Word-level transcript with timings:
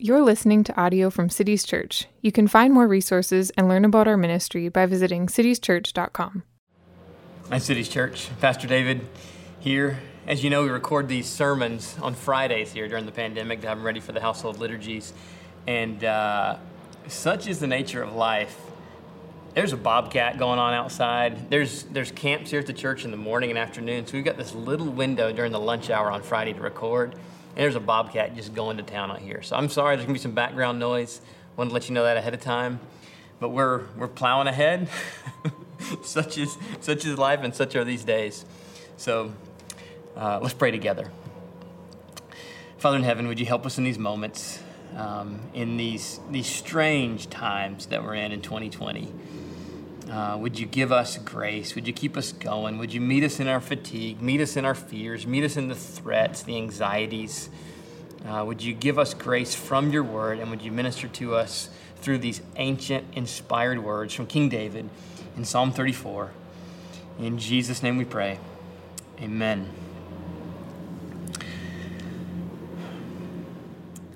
You're 0.00 0.22
listening 0.22 0.62
to 0.62 0.80
audio 0.80 1.10
from 1.10 1.28
Cities 1.28 1.64
Church. 1.64 2.06
You 2.22 2.30
can 2.30 2.46
find 2.46 2.72
more 2.72 2.86
resources 2.86 3.50
and 3.56 3.66
learn 3.66 3.84
about 3.84 4.06
our 4.06 4.16
ministry 4.16 4.68
by 4.68 4.86
visiting 4.86 5.26
citieschurch.com. 5.26 6.44
Hi, 7.48 7.58
Cities 7.58 7.88
Church. 7.88 8.28
Pastor 8.40 8.68
David 8.68 9.00
here. 9.58 9.98
As 10.24 10.44
you 10.44 10.50
know, 10.50 10.62
we 10.62 10.68
record 10.68 11.08
these 11.08 11.26
sermons 11.26 11.96
on 12.00 12.14
Fridays 12.14 12.70
here 12.70 12.86
during 12.86 13.06
the 13.06 13.12
pandemic 13.12 13.60
to 13.62 13.66
have 13.66 13.78
them 13.78 13.84
ready 13.84 13.98
for 13.98 14.12
the 14.12 14.20
household 14.20 14.60
liturgies. 14.60 15.12
And 15.66 16.04
uh, 16.04 16.58
such 17.08 17.48
is 17.48 17.58
the 17.58 17.66
nature 17.66 18.00
of 18.00 18.14
life. 18.14 18.56
There's 19.54 19.72
a 19.72 19.76
bobcat 19.76 20.38
going 20.38 20.60
on 20.60 20.74
outside. 20.74 21.50
There's 21.50 21.82
there's 21.82 22.12
camps 22.12 22.52
here 22.52 22.60
at 22.60 22.66
the 22.66 22.72
church 22.72 23.04
in 23.04 23.10
the 23.10 23.16
morning 23.16 23.50
and 23.50 23.58
afternoon. 23.58 24.06
So 24.06 24.12
we've 24.12 24.24
got 24.24 24.36
this 24.36 24.54
little 24.54 24.86
window 24.86 25.32
during 25.32 25.50
the 25.50 25.58
lunch 25.58 25.90
hour 25.90 26.08
on 26.08 26.22
Friday 26.22 26.52
to 26.52 26.60
record 26.60 27.16
and 27.50 27.64
there's 27.64 27.74
a 27.74 27.80
bobcat 27.80 28.34
just 28.36 28.54
going 28.54 28.76
to 28.76 28.82
town 28.82 29.10
out 29.10 29.20
here. 29.20 29.42
So 29.42 29.56
I'm 29.56 29.68
sorry, 29.68 29.96
there's 29.96 30.06
gonna 30.06 30.14
be 30.14 30.20
some 30.20 30.32
background 30.32 30.78
noise. 30.78 31.20
Wanted 31.56 31.70
to 31.70 31.74
let 31.74 31.88
you 31.88 31.94
know 31.94 32.04
that 32.04 32.16
ahead 32.16 32.34
of 32.34 32.40
time. 32.40 32.80
But 33.40 33.50
we're 33.50 33.82
we're 33.96 34.08
plowing 34.08 34.48
ahead. 34.48 34.88
such 36.02 36.38
is 36.38 36.56
such 36.80 37.04
is 37.04 37.18
life, 37.18 37.40
and 37.42 37.54
such 37.54 37.76
are 37.76 37.84
these 37.84 38.04
days. 38.04 38.44
So 38.96 39.32
uh, 40.16 40.40
let's 40.42 40.54
pray 40.54 40.70
together. 40.70 41.10
Father 42.78 42.96
in 42.96 43.02
heaven, 43.02 43.26
would 43.26 43.40
you 43.40 43.46
help 43.46 43.66
us 43.66 43.78
in 43.78 43.84
these 43.84 43.98
moments, 43.98 44.62
um, 44.96 45.40
in 45.54 45.76
these 45.76 46.20
these 46.30 46.46
strange 46.46 47.28
times 47.28 47.86
that 47.86 48.04
we're 48.04 48.14
in 48.14 48.32
in 48.32 48.40
2020? 48.40 49.08
Uh, 50.10 50.38
would 50.40 50.58
you 50.58 50.64
give 50.64 50.90
us 50.90 51.18
grace? 51.18 51.74
Would 51.74 51.86
you 51.86 51.92
keep 51.92 52.16
us 52.16 52.32
going? 52.32 52.78
Would 52.78 52.94
you 52.94 53.00
meet 53.00 53.24
us 53.24 53.40
in 53.40 53.48
our 53.48 53.60
fatigue, 53.60 54.22
meet 54.22 54.40
us 54.40 54.56
in 54.56 54.64
our 54.64 54.74
fears, 54.74 55.26
meet 55.26 55.44
us 55.44 55.56
in 55.58 55.68
the 55.68 55.74
threats, 55.74 56.42
the 56.42 56.56
anxieties? 56.56 57.50
Uh, 58.26 58.42
would 58.46 58.62
you 58.62 58.72
give 58.72 58.98
us 58.98 59.12
grace 59.12 59.54
from 59.54 59.90
your 59.90 60.02
word 60.02 60.38
and 60.38 60.50
would 60.50 60.62
you 60.62 60.72
minister 60.72 61.08
to 61.08 61.34
us 61.34 61.68
through 61.96 62.18
these 62.18 62.40
ancient, 62.56 63.04
inspired 63.12 63.84
words 63.84 64.14
from 64.14 64.26
King 64.26 64.48
David 64.48 64.88
in 65.36 65.44
Psalm 65.44 65.72
34? 65.72 66.30
In 67.18 67.36
Jesus' 67.36 67.82
name 67.82 67.98
we 67.98 68.06
pray. 68.06 68.38
Amen. 69.20 69.68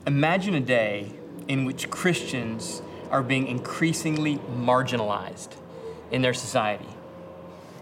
Imagine 0.07 0.55
a 0.55 0.61
day 0.61 1.13
in 1.49 1.67
which 1.67 1.91
Christians 1.91 2.81
are 3.11 3.23
being 3.23 3.47
increasingly 3.47 4.39
marginalized 4.39 5.55
in 6.13 6.23
their 6.23 6.35
society. 6.35 6.87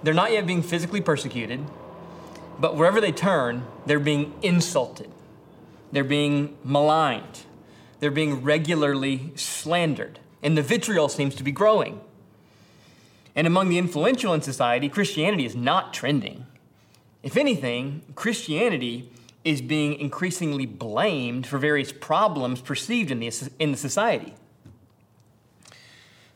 They're 0.02 0.14
not 0.14 0.32
yet 0.32 0.46
being 0.46 0.62
physically 0.62 1.02
persecuted, 1.02 1.66
but 2.58 2.76
wherever 2.76 3.00
they 3.00 3.12
turn, 3.12 3.66
they're 3.84 3.98
being 3.98 4.32
insulted. 4.40 5.10
They're 5.92 6.04
being 6.04 6.56
maligned. 6.64 7.40
They're 7.98 8.10
being 8.10 8.42
regularly 8.42 9.32
slandered. 9.34 10.20
And 10.42 10.56
the 10.56 10.62
vitriol 10.62 11.08
seems 11.08 11.34
to 11.34 11.42
be 11.42 11.52
growing. 11.52 12.00
And 13.34 13.46
among 13.46 13.68
the 13.68 13.78
influential 13.78 14.32
in 14.32 14.42
society, 14.42 14.88
Christianity 14.88 15.44
is 15.44 15.54
not 15.54 15.92
trending. 15.92 16.46
If 17.22 17.36
anything, 17.36 18.02
Christianity 18.14 19.10
is 19.44 19.60
being 19.60 19.94
increasingly 19.94 20.66
blamed 20.66 21.46
for 21.46 21.58
various 21.58 21.92
problems 21.92 22.60
perceived 22.60 23.10
in 23.10 23.20
the, 23.20 23.50
in 23.58 23.70
the 23.72 23.76
society. 23.76 24.34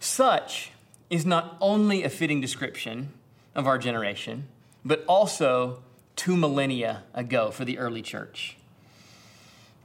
Such 0.00 0.70
is 1.10 1.26
not 1.26 1.56
only 1.60 2.02
a 2.02 2.08
fitting 2.08 2.40
description 2.40 3.12
of 3.54 3.66
our 3.66 3.78
generation, 3.78 4.48
but 4.84 5.04
also 5.06 5.82
two 6.16 6.36
millennia 6.36 7.02
ago 7.14 7.50
for 7.50 7.64
the 7.64 7.78
early 7.78 8.02
church. 8.02 8.56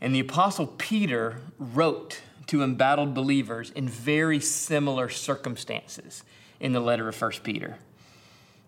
And 0.02 0.16
the 0.16 0.20
Apostle 0.20 0.68
Peter 0.68 1.42
wrote 1.58 2.22
to 2.48 2.64
embattled 2.64 3.14
believers 3.14 3.70
in 3.72 3.88
very 3.88 4.40
similar 4.40 5.10
circumstances 5.10 6.24
in 6.60 6.74
the 6.74 6.80
letter 6.80 7.08
of 7.08 7.20
1 7.20 7.32
Peter. 7.44 7.78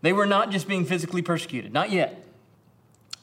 They 0.01 0.13
were 0.13 0.25
not 0.25 0.51
just 0.51 0.67
being 0.67 0.85
physically 0.85 1.21
persecuted, 1.21 1.73
not 1.73 1.91
yet. 1.91 2.25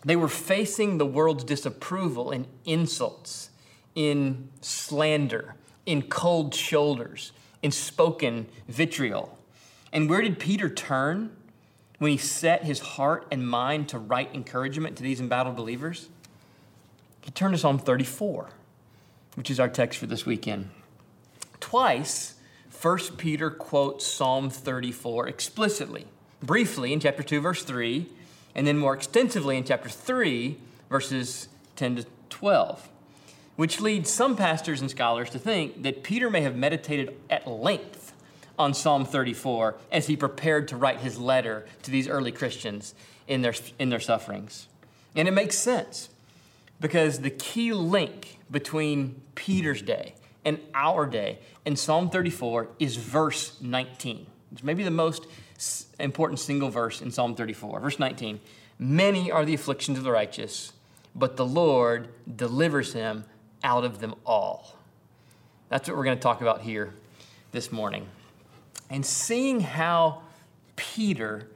They 0.05 0.17
were 0.17 0.29
facing 0.29 0.99
the 0.99 1.07
world's 1.07 1.45
disapproval 1.45 2.31
in 2.31 2.47
insults, 2.65 3.51
in 3.95 4.49
slander, 4.61 5.55
in 5.87 6.03
cold 6.03 6.55
shoulders, 6.55 7.33
in 7.63 7.71
spoken 7.71 8.47
vitriol. 8.69 9.39
And 9.93 10.09
where 10.09 10.21
did 10.21 10.39
Peter 10.39 10.69
turn 10.69 11.35
when 11.99 12.11
he 12.11 12.17
set 12.17 12.65
his 12.65 12.81
heart 12.81 13.27
and 13.31 13.49
mind 13.49 13.89
to 13.91 13.99
write 13.99 14.35
encouragement 14.35 14.97
to 14.97 15.03
these 15.03 15.21
embattled 15.21 15.57
believers? 15.57 16.09
He 17.21 17.31
turned 17.31 17.55
to 17.55 17.59
Psalm 17.59 17.79
34, 17.79 18.51
which 19.35 19.51
is 19.51 19.59
our 19.59 19.69
text 19.69 19.99
for 19.99 20.07
this 20.07 20.25
weekend. 20.25 20.71
Twice, 21.61 22.35
1 22.81 22.99
Peter 23.17 23.51
quotes 23.51 24.07
Psalm 24.07 24.51
34 24.51 25.29
explicitly, 25.29 26.07
briefly 26.43 26.93
in 26.93 27.01
chapter 27.01 27.23
2, 27.23 27.41
verse 27.41 27.65
3, 27.65 28.07
and 28.55 28.67
then 28.67 28.79
more 28.79 28.95
extensively 28.95 29.57
in 29.57 29.65
chapter 29.65 29.89
3, 29.89 30.57
verses 30.89 31.49
10 31.77 31.97
to 31.97 32.07
12 32.31 32.89
which 33.59 33.81
leads 33.81 34.09
some 34.09 34.37
pastors 34.37 34.81
and 34.81 34.89
scholars 34.89 35.31
to 35.31 35.37
think 35.37 35.83
that 35.83 36.05
Peter 36.05 36.31
may 36.31 36.43
have 36.43 36.55
meditated 36.55 37.13
at 37.29 37.45
length 37.45 38.13
on 38.57 38.73
Psalm 38.73 39.05
34 39.05 39.75
as 39.91 40.07
he 40.07 40.17
prepared 40.17 40.69
to 40.69 40.77
write 40.77 41.01
his 41.01 41.19
letter 41.19 41.67
to 41.83 41.91
these 41.91 42.07
early 42.07 42.31
Christians 42.31 42.95
in 43.27 43.43
their, 43.43 43.55
in 43.77 43.89
their 43.89 43.99
sufferings. 43.99 44.69
And 45.17 45.27
it 45.27 45.33
makes 45.33 45.59
sense 45.59 46.09
because 46.81 47.19
the 47.19 47.31
key 47.31 47.73
link 47.73 48.39
between 48.49 49.21
Peter's 49.35 49.83
day 49.83 50.15
and 50.45 50.61
our 50.73 51.05
day 51.05 51.41
in 51.65 51.75
Psalm 51.75 52.11
34 52.11 52.69
is 52.79 52.95
verse 52.95 53.61
19. 53.61 54.25
It's 54.53 54.63
maybe 54.63 54.85
the 54.85 54.93
most 54.93 55.27
important 55.99 56.39
single 56.39 56.71
verse 56.71 57.03
in 57.03 57.11
Psalm 57.11 57.35
34. 57.35 57.81
Verse 57.81 57.99
19 57.99 58.39
Many 58.79 59.33
are 59.33 59.45
the 59.45 59.55
afflictions 59.55 59.99
of 59.99 60.05
the 60.05 60.13
righteous, 60.13 60.75
but 61.13 61.37
the 61.37 61.45
Lord 61.45 62.07
delivers 62.37 62.93
him 62.93 63.25
out 63.63 63.85
of 63.85 64.01
them 64.01 64.15
all. 64.25 64.77
That's 65.69 65.89
what 65.89 65.97
we're 65.97 66.05
going 66.05 66.17
to 66.17 66.23
talk 66.23 66.41
about 66.41 66.63
here 66.63 66.95
this 67.53 67.71
morning. 67.71 68.07
And 68.91 69.05
seeing 69.05 69.61
how 69.61 70.23
Peter 70.77 71.49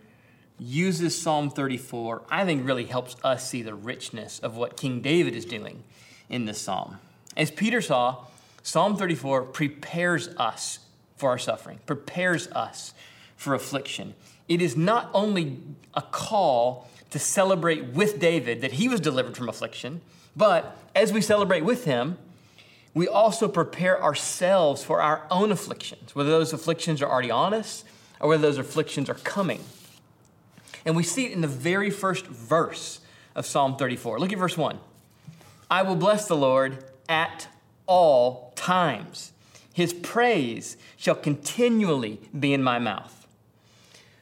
uses 0.58 1.20
Psalm 1.20 1.50
34, 1.50 2.22
I 2.30 2.44
think 2.44 2.66
really 2.66 2.84
helps 2.84 3.16
us 3.24 3.48
see 3.48 3.62
the 3.62 3.74
richness 3.74 4.38
of 4.38 4.56
what 4.56 4.76
King 4.76 5.00
David 5.00 5.34
is 5.34 5.44
doing 5.44 5.82
in 6.28 6.44
this 6.44 6.60
psalm. 6.60 6.98
As 7.36 7.50
Peter 7.50 7.80
saw, 7.80 8.24
Psalm 8.62 8.96
34 8.96 9.42
prepares 9.44 10.28
us 10.36 10.80
for 11.16 11.30
our 11.30 11.38
suffering, 11.38 11.80
prepares 11.86 12.48
us 12.48 12.94
for 13.36 13.54
affliction. 13.54 14.14
It 14.48 14.60
is 14.60 14.76
not 14.76 15.10
only 15.14 15.58
a 15.94 16.02
call 16.02 16.88
to 17.10 17.18
celebrate 17.18 17.86
with 17.88 18.18
David 18.18 18.60
that 18.60 18.72
he 18.72 18.88
was 18.88 19.00
delivered 19.00 19.36
from 19.36 19.48
affliction, 19.48 20.00
but 20.36 20.76
as 20.94 21.12
we 21.12 21.20
celebrate 21.20 21.64
with 21.64 21.84
him, 21.84 22.18
we 22.94 23.08
also 23.08 23.48
prepare 23.48 24.02
ourselves 24.02 24.84
for 24.84 25.00
our 25.00 25.26
own 25.30 25.50
afflictions, 25.50 26.14
whether 26.14 26.30
those 26.30 26.52
afflictions 26.52 27.00
are 27.00 27.10
already 27.10 27.30
on 27.30 27.54
us 27.54 27.84
or 28.20 28.28
whether 28.28 28.42
those 28.42 28.58
afflictions 28.58 29.08
are 29.08 29.14
coming. 29.14 29.60
And 30.84 30.96
we 30.96 31.02
see 31.02 31.26
it 31.26 31.32
in 31.32 31.40
the 31.40 31.48
very 31.48 31.90
first 31.90 32.26
verse 32.26 33.00
of 33.34 33.46
Psalm 33.46 33.76
34. 33.76 34.18
Look 34.18 34.32
at 34.32 34.38
verse 34.38 34.56
1. 34.56 34.78
I 35.70 35.82
will 35.82 35.96
bless 35.96 36.28
the 36.28 36.36
Lord 36.36 36.84
at 37.08 37.48
all 37.86 38.52
times. 38.56 39.32
His 39.72 39.94
praise 39.94 40.76
shall 40.96 41.14
continually 41.14 42.20
be 42.38 42.52
in 42.52 42.62
my 42.62 42.78
mouth. 42.78 43.26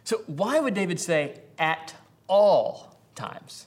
So, 0.04 0.18
why 0.26 0.60
would 0.60 0.74
David 0.74 1.00
say 1.00 1.40
at 1.58 1.94
all 2.28 2.96
times? 3.14 3.66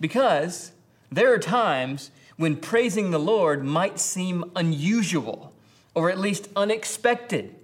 Because 0.00 0.72
there 1.16 1.32
are 1.32 1.38
times 1.38 2.10
when 2.36 2.56
praising 2.56 3.10
the 3.10 3.18
Lord 3.18 3.64
might 3.64 3.98
seem 3.98 4.50
unusual 4.56 5.52
or 5.94 6.10
at 6.10 6.18
least 6.18 6.48
unexpected. 6.56 7.54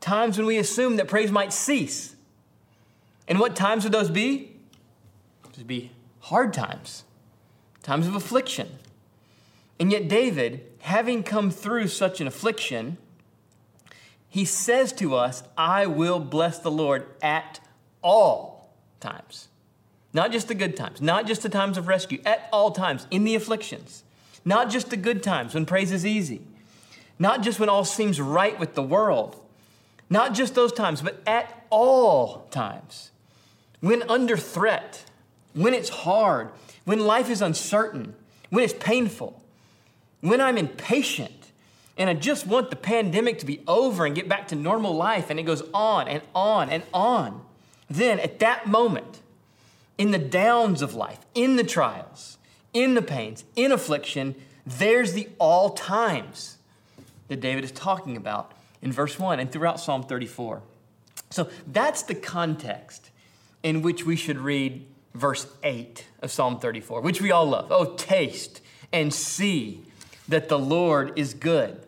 Times 0.00 0.36
when 0.36 0.46
we 0.46 0.58
assume 0.58 0.96
that 0.96 1.08
praise 1.08 1.30
might 1.30 1.52
cease. 1.52 2.16
And 3.28 3.38
what 3.38 3.54
times 3.54 3.84
would 3.84 3.92
those 3.92 4.10
be? 4.10 4.56
Those 5.44 5.58
would 5.58 5.66
be 5.66 5.92
hard 6.20 6.52
times, 6.52 7.04
times 7.82 8.06
of 8.06 8.14
affliction. 8.14 8.68
And 9.78 9.92
yet, 9.92 10.08
David, 10.08 10.64
having 10.80 11.22
come 11.22 11.50
through 11.50 11.88
such 11.88 12.20
an 12.20 12.26
affliction, 12.26 12.96
he 14.28 14.44
says 14.44 14.92
to 14.94 15.14
us, 15.14 15.42
I 15.56 15.86
will 15.86 16.18
bless 16.18 16.58
the 16.58 16.70
Lord 16.70 17.06
at 17.22 17.60
all 18.02 18.70
times. 19.00 19.48
Not 20.18 20.32
just 20.32 20.48
the 20.48 20.54
good 20.56 20.74
times, 20.76 21.00
not 21.00 21.28
just 21.28 21.44
the 21.44 21.48
times 21.48 21.78
of 21.78 21.86
rescue, 21.86 22.20
at 22.26 22.48
all 22.52 22.72
times, 22.72 23.06
in 23.08 23.22
the 23.22 23.36
afflictions. 23.36 24.02
Not 24.44 24.68
just 24.68 24.90
the 24.90 24.96
good 24.96 25.22
times 25.22 25.54
when 25.54 25.64
praise 25.64 25.92
is 25.92 26.04
easy. 26.04 26.42
Not 27.20 27.40
just 27.40 27.60
when 27.60 27.68
all 27.68 27.84
seems 27.84 28.20
right 28.20 28.58
with 28.58 28.74
the 28.74 28.82
world. 28.82 29.40
Not 30.10 30.34
just 30.34 30.56
those 30.56 30.72
times, 30.72 31.02
but 31.02 31.22
at 31.24 31.64
all 31.70 32.48
times. 32.50 33.12
When 33.78 34.02
under 34.10 34.36
threat, 34.36 35.04
when 35.54 35.72
it's 35.72 35.88
hard, 35.88 36.50
when 36.84 36.98
life 36.98 37.30
is 37.30 37.40
uncertain, 37.40 38.16
when 38.50 38.64
it's 38.64 38.74
painful. 38.74 39.40
when 40.20 40.40
I'm 40.40 40.58
impatient 40.58 41.52
and 41.96 42.10
I 42.10 42.14
just 42.14 42.44
want 42.44 42.70
the 42.70 42.76
pandemic 42.94 43.38
to 43.38 43.46
be 43.46 43.60
over 43.68 44.04
and 44.04 44.16
get 44.16 44.28
back 44.28 44.48
to 44.48 44.56
normal 44.56 44.96
life, 44.96 45.30
and 45.30 45.38
it 45.38 45.44
goes 45.44 45.62
on 45.72 46.08
and 46.08 46.22
on 46.34 46.70
and 46.70 46.82
on, 46.92 47.40
then 47.88 48.18
at 48.18 48.40
that 48.40 48.66
moment, 48.66 49.20
in 49.98 50.12
the 50.12 50.18
downs 50.18 50.80
of 50.80 50.94
life, 50.94 51.18
in 51.34 51.56
the 51.56 51.64
trials, 51.64 52.38
in 52.72 52.94
the 52.94 53.02
pains, 53.02 53.44
in 53.56 53.72
affliction, 53.72 54.36
there's 54.64 55.12
the 55.12 55.28
all 55.38 55.70
times 55.70 56.56
that 57.26 57.40
David 57.40 57.64
is 57.64 57.72
talking 57.72 58.16
about 58.16 58.52
in 58.80 58.92
verse 58.92 59.18
1 59.18 59.40
and 59.40 59.50
throughout 59.50 59.80
Psalm 59.80 60.04
34. 60.04 60.62
So 61.30 61.50
that's 61.66 62.02
the 62.02 62.14
context 62.14 63.10
in 63.62 63.82
which 63.82 64.06
we 64.06 64.16
should 64.16 64.38
read 64.38 64.86
verse 65.14 65.46
8 65.62 66.06
of 66.22 66.30
Psalm 66.30 66.60
34, 66.60 67.00
which 67.00 67.20
we 67.20 67.30
all 67.30 67.46
love. 67.46 67.70
Oh, 67.70 67.94
taste 67.96 68.60
and 68.92 69.12
see 69.12 69.82
that 70.28 70.48
the 70.48 70.58
Lord 70.58 71.18
is 71.18 71.34
good. 71.34 71.84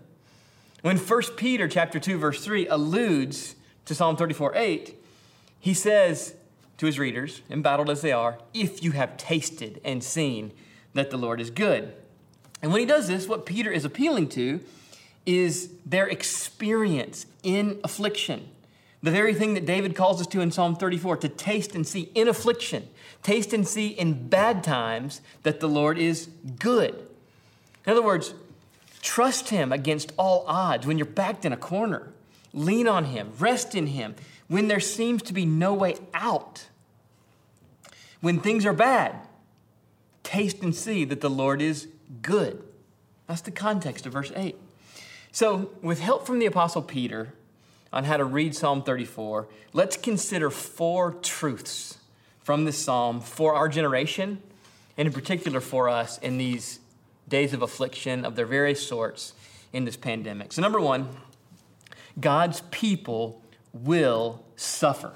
When 0.83 0.97
1 0.97 1.23
Peter 1.37 1.69
chapter 1.69 2.01
2 2.01 2.19
verse 2.19 2.45
3 2.45 2.67
alludes 2.67 3.55
to 3.85 3.95
Psalm 3.95 4.17
34 4.17 4.57
8, 4.57 4.97
he 5.61 5.75
says 5.75 6.35
to 6.81 6.87
his 6.87 6.99
readers, 6.99 7.43
embattled 7.51 7.91
as 7.91 8.01
they 8.01 8.11
are, 8.11 8.39
if 8.55 8.83
you 8.83 8.93
have 8.93 9.19
tasted 9.19 9.79
and 9.85 10.03
seen 10.03 10.51
that 10.95 11.11
the 11.11 11.19
Lord 11.19 11.39
is 11.39 11.51
good. 11.51 11.93
And 12.63 12.73
when 12.73 12.81
he 12.81 12.87
does 12.87 13.07
this, 13.07 13.29
what 13.29 13.45
Peter 13.45 13.71
is 13.71 13.85
appealing 13.85 14.31
to 14.31 14.61
is 15.27 15.73
their 15.85 16.07
experience 16.09 17.27
in 17.43 17.79
affliction. 17.85 18.49
The 19.03 19.11
very 19.11 19.35
thing 19.35 19.53
that 19.53 19.67
David 19.67 19.95
calls 19.95 20.23
us 20.23 20.27
to 20.29 20.41
in 20.41 20.51
Psalm 20.51 20.75
34 20.75 21.19
to 21.19 21.29
taste 21.29 21.75
and 21.75 21.87
see 21.87 22.11
in 22.15 22.29
affliction, 22.29 22.89
taste 23.23 23.53
and 23.53 23.69
see 23.69 23.89
in 23.89 24.29
bad 24.29 24.65
times 24.65 25.21
that 25.43 25.61
the 25.61 25.69
Lord 25.69 25.99
is 25.99 26.31
good. 26.59 26.95
In 27.85 27.93
other 27.93 28.03
words, 28.03 28.33
trust 29.03 29.51
Him 29.51 29.71
against 29.71 30.15
all 30.17 30.45
odds 30.47 30.87
when 30.87 30.97
you're 30.97 31.05
backed 31.05 31.45
in 31.45 31.53
a 31.53 31.59
corner. 31.59 32.15
Lean 32.55 32.89
on 32.89 33.05
Him, 33.05 33.33
rest 33.39 33.75
in 33.75 33.89
Him 33.89 34.15
when 34.49 34.69
there 34.69 34.81
seems 34.81 35.21
to 35.25 35.35
be 35.35 35.45
no 35.45 35.75
way 35.75 35.97
out. 36.15 36.65
When 38.21 38.41
things 38.41 38.67
are 38.67 38.73
bad, 38.73 39.17
taste 40.23 40.63
and 40.63 40.75
see 40.75 41.05
that 41.05 41.21
the 41.21 41.31
Lord 41.31 41.63
is 41.63 41.89
good. 42.23 42.63
That's 43.27 43.41
the 43.41 43.51
context 43.51 44.07
of 44.07 44.13
verse 44.13 44.33
8. 44.35 44.57
So, 45.33 45.71
with 45.81 46.01
help 46.01 46.27
from 46.27 46.41
the 46.41 46.47
Apostle 46.47 46.83
Peter 46.83 47.33
on 47.93 48.05
how 48.05 48.17
to 48.17 48.25
read 48.25 48.55
Psalm 48.55 48.83
34, 48.83 49.49
let's 49.73 49.97
consider 49.97 50.51
four 50.51 51.13
truths 51.13 51.99
from 52.43 52.65
this 52.65 52.77
psalm 52.77 53.21
for 53.21 53.55
our 53.55 53.69
generation, 53.69 54.43
and 54.97 55.07
in 55.07 55.13
particular 55.13 55.61
for 55.61 55.89
us 55.89 56.19
in 56.19 56.37
these 56.37 56.81
days 57.29 57.53
of 57.53 57.63
affliction 57.63 58.25
of 58.25 58.35
their 58.35 58.47
various 58.47 58.85
sorts 58.85 59.35
in 59.73 59.85
this 59.85 59.97
pandemic. 59.97 60.53
So, 60.53 60.61
number 60.61 60.81
one, 60.81 61.09
God's 62.19 62.63
people 62.73 63.41
will 63.73 64.45
suffer. 64.57 65.15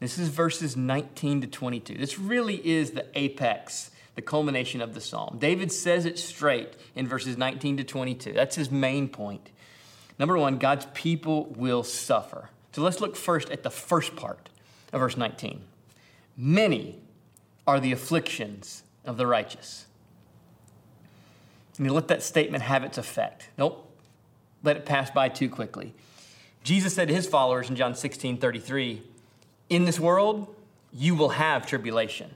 This 0.00 0.18
is 0.18 0.28
verses 0.28 0.76
19 0.76 1.42
to 1.42 1.46
22. 1.46 1.94
This 1.94 2.18
really 2.18 2.56
is 2.66 2.92
the 2.92 3.06
apex 3.14 3.90
the 4.14 4.22
culmination 4.22 4.80
of 4.80 4.94
the 4.94 5.00
psalm. 5.00 5.36
David 5.38 5.72
says 5.72 6.04
it 6.04 6.18
straight 6.18 6.74
in 6.94 7.06
verses 7.06 7.38
19 7.38 7.78
to 7.78 7.84
22. 7.84 8.32
That's 8.32 8.56
his 8.56 8.70
main 8.70 9.08
point. 9.08 9.50
Number 10.18 10.36
one, 10.36 10.58
God's 10.58 10.86
people 10.92 11.46
will 11.56 11.82
suffer. 11.82 12.50
So 12.72 12.82
let's 12.82 13.00
look 13.00 13.16
first 13.16 13.50
at 13.50 13.62
the 13.62 13.70
first 13.70 14.16
part 14.16 14.50
of 14.92 15.00
verse 15.00 15.16
19. 15.16 15.62
Many 16.36 16.98
are 17.66 17.80
the 17.80 17.92
afflictions 17.92 18.82
of 19.04 19.16
the 19.16 19.26
righteous. 19.26 19.86
And 21.78 21.86
you 21.86 21.92
let 21.94 22.08
that 22.08 22.22
statement 22.22 22.62
have 22.62 22.84
its 22.84 22.98
effect. 22.98 23.48
Don't 23.56 23.78
let 24.62 24.76
it 24.76 24.84
pass 24.84 25.10
by 25.10 25.30
too 25.30 25.48
quickly. 25.48 25.94
Jesus 26.62 26.94
said 26.94 27.08
to 27.08 27.14
his 27.14 27.26
followers 27.26 27.70
in 27.70 27.76
John 27.76 27.94
16 27.94 28.36
33, 28.36 29.02
In 29.70 29.84
this 29.84 29.98
world, 29.98 30.54
you 30.92 31.14
will 31.14 31.30
have 31.30 31.66
tribulation. 31.66 32.34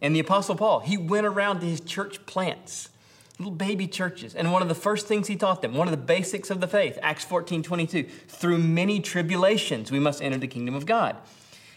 And 0.00 0.14
the 0.14 0.20
Apostle 0.20 0.54
Paul, 0.54 0.80
he 0.80 0.98
went 0.98 1.26
around 1.26 1.60
to 1.60 1.66
his 1.66 1.80
church 1.80 2.24
plants, 2.26 2.90
little 3.38 3.54
baby 3.54 3.86
churches. 3.88 4.34
And 4.34 4.52
one 4.52 4.60
of 4.60 4.68
the 4.68 4.74
first 4.74 5.06
things 5.06 5.26
he 5.26 5.36
taught 5.36 5.62
them, 5.62 5.74
one 5.74 5.88
of 5.88 5.92
the 5.92 5.96
basics 5.96 6.50
of 6.50 6.60
the 6.60 6.68
faith, 6.68 6.98
Acts 7.02 7.24
14 7.24 7.62
22, 7.62 8.02
through 8.28 8.58
many 8.58 9.00
tribulations 9.00 9.90
we 9.90 9.98
must 9.98 10.22
enter 10.22 10.36
the 10.36 10.46
kingdom 10.46 10.74
of 10.74 10.84
God. 10.84 11.16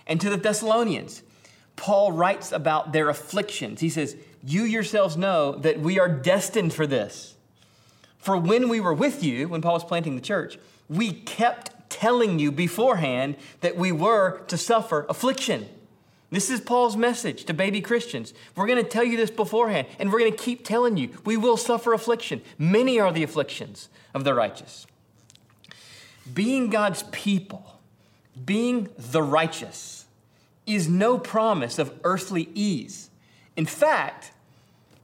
And 0.05 0.19
to 0.19 0.29
the 0.29 0.37
Thessalonians, 0.37 1.23
Paul 1.77 2.11
writes 2.11 2.51
about 2.51 2.91
their 2.91 3.07
afflictions. 3.07 3.79
He 3.79 3.89
says, 3.89 4.17
You 4.43 4.63
yourselves 4.63 5.15
know 5.15 5.53
that 5.53 5.79
we 5.79 5.97
are 5.97 6.09
destined 6.09 6.73
for 6.73 6.85
this. 6.85 7.35
For 8.17 8.35
when 8.35 8.67
we 8.67 8.81
were 8.81 8.93
with 8.93 9.23
you, 9.23 9.47
when 9.47 9.61
Paul 9.61 9.75
was 9.75 9.85
planting 9.85 10.15
the 10.15 10.21
church, 10.21 10.57
we 10.89 11.13
kept 11.13 11.71
telling 11.89 12.39
you 12.39 12.51
beforehand 12.51 13.35
that 13.61 13.77
we 13.77 13.91
were 13.91 14.41
to 14.47 14.57
suffer 14.57 15.05
affliction. 15.09 15.67
This 16.29 16.49
is 16.49 16.59
Paul's 16.59 16.97
message 16.97 17.45
to 17.45 17.53
baby 17.53 17.79
Christians. 17.79 18.33
We're 18.55 18.67
going 18.67 18.83
to 18.83 18.89
tell 18.89 19.03
you 19.03 19.15
this 19.15 19.31
beforehand, 19.31 19.87
and 19.97 20.11
we're 20.11 20.19
going 20.19 20.31
to 20.31 20.37
keep 20.37 20.65
telling 20.65 20.97
you 20.97 21.09
we 21.23 21.37
will 21.37 21.55
suffer 21.55 21.93
affliction. 21.93 22.41
Many 22.57 22.99
are 22.99 23.13
the 23.13 23.23
afflictions 23.23 23.87
of 24.13 24.25
the 24.25 24.33
righteous. 24.33 24.85
Being 26.33 26.69
God's 26.69 27.03
people, 27.11 27.79
being 28.45 28.89
the 28.97 29.23
righteous, 29.23 30.05
is 30.65 30.89
no 30.89 31.17
promise 31.17 31.79
of 31.79 31.97
earthly 32.03 32.49
ease. 32.53 33.09
In 33.55 33.65
fact, 33.65 34.33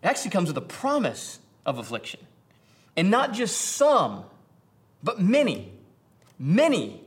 it 0.01 0.07
actually 0.07 0.31
comes 0.31 0.49
with 0.49 0.57
a 0.57 0.61
promise 0.61 1.39
of 1.65 1.77
affliction. 1.77 2.19
And 2.97 3.09
not 3.09 3.33
just 3.33 3.57
some, 3.57 4.25
but 5.01 5.21
many. 5.21 5.71
Many 6.39 7.01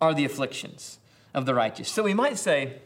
are 0.00 0.14
the 0.14 0.24
afflictions 0.24 0.98
of 1.34 1.46
the 1.46 1.54
righteous. 1.54 1.88
So 1.88 2.02
we 2.02 2.14
might 2.14 2.38
say, 2.38 2.78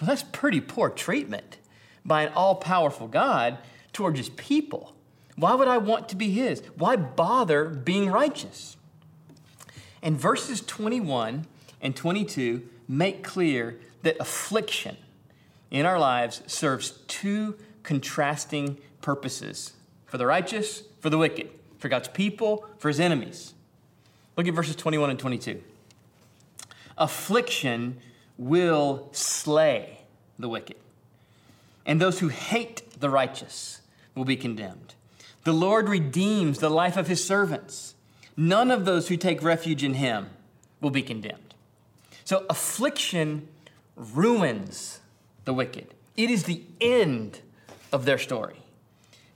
well, 0.00 0.08
that's 0.08 0.22
pretty 0.22 0.60
poor 0.60 0.90
treatment 0.90 1.58
by 2.04 2.22
an 2.22 2.32
all 2.34 2.54
powerful 2.54 3.08
God 3.08 3.58
toward 3.92 4.16
his 4.16 4.30
people. 4.30 4.94
Why 5.36 5.54
would 5.54 5.68
I 5.68 5.78
want 5.78 6.08
to 6.10 6.16
be 6.16 6.30
his? 6.30 6.62
Why 6.76 6.96
bother 6.96 7.64
being 7.66 8.10
righteous? 8.10 8.76
And 10.02 10.16
verses 10.16 10.60
21 10.60 11.46
and 11.80 11.96
22 11.96 12.68
make 12.88 13.22
clear 13.22 13.78
that 14.02 14.16
affliction 14.20 14.96
in 15.70 15.84
our 15.84 15.98
lives 15.98 16.42
serves 16.46 16.90
two 17.06 17.56
contrasting 17.82 18.78
purposes 19.00 19.74
for 20.06 20.18
the 20.18 20.26
righteous, 20.26 20.84
for 21.00 21.10
the 21.10 21.18
wicked, 21.18 21.50
for 21.78 21.88
God's 21.88 22.08
people, 22.08 22.66
for 22.78 22.88
his 22.88 23.00
enemies. 23.00 23.54
Look 24.38 24.46
at 24.46 24.54
verses 24.54 24.76
21 24.76 25.10
and 25.10 25.18
22. 25.18 25.60
Affliction 26.96 27.98
will 28.38 29.08
slay 29.10 29.98
the 30.38 30.48
wicked, 30.48 30.76
and 31.84 32.00
those 32.00 32.20
who 32.20 32.28
hate 32.28 33.00
the 33.00 33.10
righteous 33.10 33.80
will 34.14 34.24
be 34.24 34.36
condemned. 34.36 34.94
The 35.42 35.52
Lord 35.52 35.88
redeems 35.88 36.60
the 36.60 36.70
life 36.70 36.96
of 36.96 37.08
his 37.08 37.24
servants. 37.24 37.96
None 38.36 38.70
of 38.70 38.84
those 38.84 39.08
who 39.08 39.16
take 39.16 39.42
refuge 39.42 39.82
in 39.82 39.94
him 39.94 40.30
will 40.80 40.90
be 40.90 41.02
condemned. 41.02 41.54
So, 42.24 42.46
affliction 42.48 43.48
ruins 43.96 45.00
the 45.46 45.52
wicked, 45.52 45.94
it 46.16 46.30
is 46.30 46.44
the 46.44 46.62
end 46.80 47.40
of 47.90 48.04
their 48.04 48.18
story. 48.18 48.62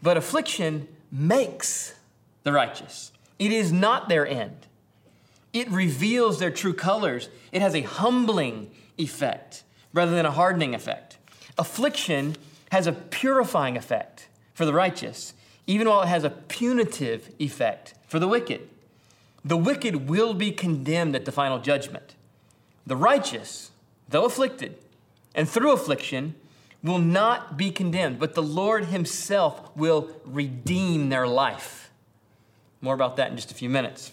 But 0.01 0.17
affliction 0.17 0.87
makes 1.11 1.97
the 2.45 2.53
righteous, 2.53 3.11
it 3.41 3.51
is 3.51 3.73
not 3.73 4.09
their 4.09 4.25
end. 4.25 4.69
It 5.53 5.69
reveals 5.71 6.39
their 6.39 6.51
true 6.51 6.73
colors. 6.73 7.29
It 7.51 7.63
has 7.63 7.75
a 7.75 7.83
humbling 7.83 8.71
effect 8.99 9.65
rather 9.93 10.13
than 10.13 10.27
a 10.27 10.31
hardening 10.31 10.75
effect. 10.75 11.19
Affliction 11.59 12.37
has 12.71 12.87
a 12.87 12.93
purifying 12.93 13.77
effect 13.77 14.29
for 14.55 14.65
the 14.65 14.73
righteous, 14.73 15.35
even 15.67 15.89
while 15.89 16.03
it 16.03 16.09
has 16.09 16.25
a 16.25 16.31
punitive 16.31 17.31
effect 17.39 17.95
for 18.07 18.19
the 18.19 18.29
wicked. 18.29 18.69
The 19.45 19.57
wicked 19.57 20.09
will 20.09 20.35
be 20.35 20.53
condemned 20.53 21.15
at 21.15 21.25
the 21.25 21.33
final 21.33 21.59
judgment. 21.59 22.15
The 22.87 22.97
righteous, 22.97 23.71
though 24.09 24.25
afflicted, 24.25 24.79
and 25.35 25.49
through 25.49 25.73
affliction, 25.73 26.35
will 26.83 26.99
not 26.99 27.57
be 27.57 27.71
condemned, 27.71 28.19
but 28.19 28.35
the 28.35 28.43
Lord 28.43 28.87
Himself 28.87 29.75
will 29.77 30.11
redeem 30.25 31.11
their 31.11 31.27
life. 31.27 31.91
More 32.81 32.95
about 32.95 33.17
that 33.17 33.31
in 33.31 33.37
just 33.37 33.51
a 33.51 33.55
few 33.55 33.69
minutes. 33.69 34.13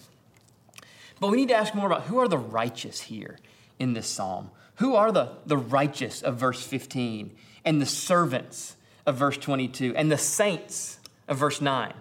But 1.20 1.30
we 1.30 1.36
need 1.36 1.48
to 1.48 1.54
ask 1.54 1.74
more 1.74 1.86
about 1.86 2.04
who 2.04 2.18
are 2.18 2.28
the 2.28 2.38
righteous 2.38 3.02
here 3.02 3.38
in 3.78 3.92
this 3.92 4.08
psalm? 4.08 4.50
Who 4.76 4.94
are 4.94 5.12
the, 5.12 5.32
the 5.44 5.58
righteous 5.58 6.22
of 6.22 6.36
verse 6.36 6.62
15 6.62 7.36
and 7.64 7.80
the 7.80 7.86
servants 7.86 8.76
of 9.04 9.16
verse 9.16 9.36
22 9.36 9.94
and 9.94 10.10
the 10.10 10.18
saints 10.18 10.98
of 11.28 11.36
verse 11.36 11.60
9? 11.60 11.92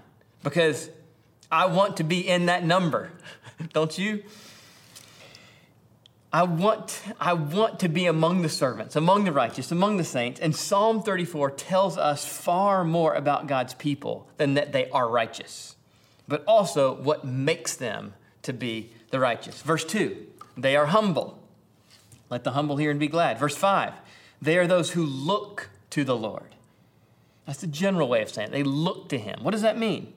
Because 0.41 0.89
I 1.51 1.65
want 1.65 1.97
to 1.97 2.03
be 2.05 2.25
in 2.25 2.45
that 2.45 2.63
number, 2.63 3.11
don't 3.73 3.97
you? 3.97 4.23
I 6.31 6.43
want, 6.43 7.01
I 7.19 7.33
want 7.33 7.79
to 7.79 7.89
be 7.89 8.05
among 8.05 8.43
the 8.43 8.49
servants, 8.49 8.95
among 8.95 9.23
the 9.25 9.31
righteous, 9.31 9.71
among 9.71 9.97
the 9.97 10.03
saints. 10.03 10.39
And 10.39 10.55
Psalm 10.55 11.01
34 11.01 11.51
tells 11.51 11.97
us 11.97 12.23
far 12.23 12.85
more 12.85 13.15
about 13.15 13.47
God's 13.47 13.73
people 13.73 14.29
than 14.38 14.53
that 14.53 14.71
they 14.71 14.89
are 14.91 15.09
righteous, 15.09 15.75
but 16.27 16.43
also 16.45 16.93
what 16.93 17.25
makes 17.25 17.75
them 17.75 18.13
to 18.43 18.53
be 18.53 18.91
the 19.12 19.19
righteous. 19.19 19.62
Verse 19.62 19.86
2 19.86 20.25
they 20.58 20.75
are 20.75 20.88
humble. 20.88 21.39
Let 22.29 22.43
the 22.43 22.51
humble 22.51 22.77
hear 22.77 22.91
and 22.91 23.00
be 23.00 23.08
glad. 23.08 23.39
Verse 23.39 23.55
5 23.55 23.93
they 24.41 24.58
are 24.58 24.67
those 24.67 24.91
who 24.91 25.03
look 25.03 25.69
to 25.91 26.03
the 26.03 26.15
Lord. 26.15 26.55
That's 27.46 27.62
the 27.62 27.67
general 27.67 28.08
way 28.08 28.22
of 28.22 28.29
saying 28.29 28.50
it. 28.50 28.51
They 28.51 28.63
look 28.63 29.10
to 29.10 29.17
him. 29.17 29.39
What 29.41 29.51
does 29.51 29.63
that 29.63 29.77
mean? 29.77 30.13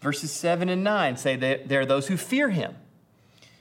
Verses 0.00 0.30
7 0.30 0.68
and 0.68 0.84
9 0.84 1.16
say 1.16 1.34
that 1.36 1.68
they 1.68 1.76
are 1.76 1.86
those 1.86 2.08
who 2.08 2.16
fear 2.16 2.50
him. 2.50 2.74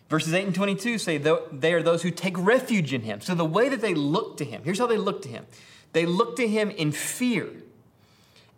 Verses 0.10 0.34
8 0.34 0.46
and 0.48 0.56
22 0.56 0.98
say 0.98 1.18
they 1.18 1.74
are 1.74 1.82
those 1.82 2.04
who 2.04 2.12
take 2.12 2.38
refuge 2.38 2.94
in 2.94 3.02
him. 3.02 3.22
So 3.22 3.34
the 3.34 3.46
way 3.46 3.70
that 3.70 3.82
they 3.82 3.94
look 3.94 4.38
to 4.38 4.46
him, 4.46 4.62
here's 4.64 4.78
how 4.78 4.88
they 4.88 4.98
look 4.98 5.22
to 5.24 5.30
him 5.30 5.46
they 5.94 6.06
look 6.06 6.36
to 6.38 6.48
him 6.48 6.70
in 6.70 6.92
fear. 6.92 7.50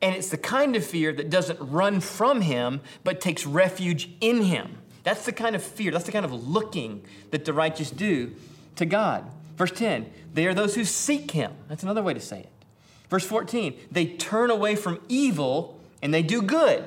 And 0.01 0.15
it's 0.15 0.29
the 0.29 0.37
kind 0.37 0.75
of 0.75 0.85
fear 0.85 1.13
that 1.13 1.29
doesn't 1.29 1.59
run 1.59 1.99
from 1.99 2.41
him, 2.41 2.81
but 3.03 3.21
takes 3.21 3.45
refuge 3.45 4.09
in 4.19 4.43
him. 4.43 4.77
That's 5.05 5.23
the 5.23 5.31
kind 5.31 5.55
of 5.55 5.63
fear, 5.63 5.91
that's 5.91 6.05
the 6.05 6.11
kind 6.11 6.25
of 6.25 6.33
looking 6.33 7.05
that 7.29 7.45
the 7.45 7.53
righteous 7.53 7.91
do 7.91 8.33
to 8.75 8.85
God. 8.85 9.23
Verse 9.55 9.71
10, 9.71 10.11
they 10.33 10.47
are 10.47 10.53
those 10.53 10.75
who 10.75 10.83
seek 10.83 11.31
him. 11.31 11.53
That's 11.69 11.83
another 11.83 12.01
way 12.01 12.15
to 12.15 12.19
say 12.19 12.39
it. 12.39 12.49
Verse 13.07 13.23
14, 13.23 13.75
they 13.91 14.07
turn 14.07 14.49
away 14.49 14.75
from 14.75 14.99
evil 15.07 15.79
and 16.01 16.11
they 16.11 16.23
do 16.23 16.41
good. 16.41 16.83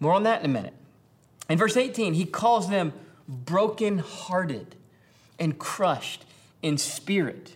More 0.00 0.12
on 0.12 0.24
that 0.24 0.40
in 0.40 0.50
a 0.50 0.52
minute. 0.52 0.74
In 1.48 1.56
verse 1.56 1.76
18, 1.76 2.14
he 2.14 2.24
calls 2.24 2.68
them 2.68 2.92
broken-hearted 3.28 4.74
and 5.38 5.56
crushed 5.56 6.24
in 6.62 6.78
spirit, 6.78 7.54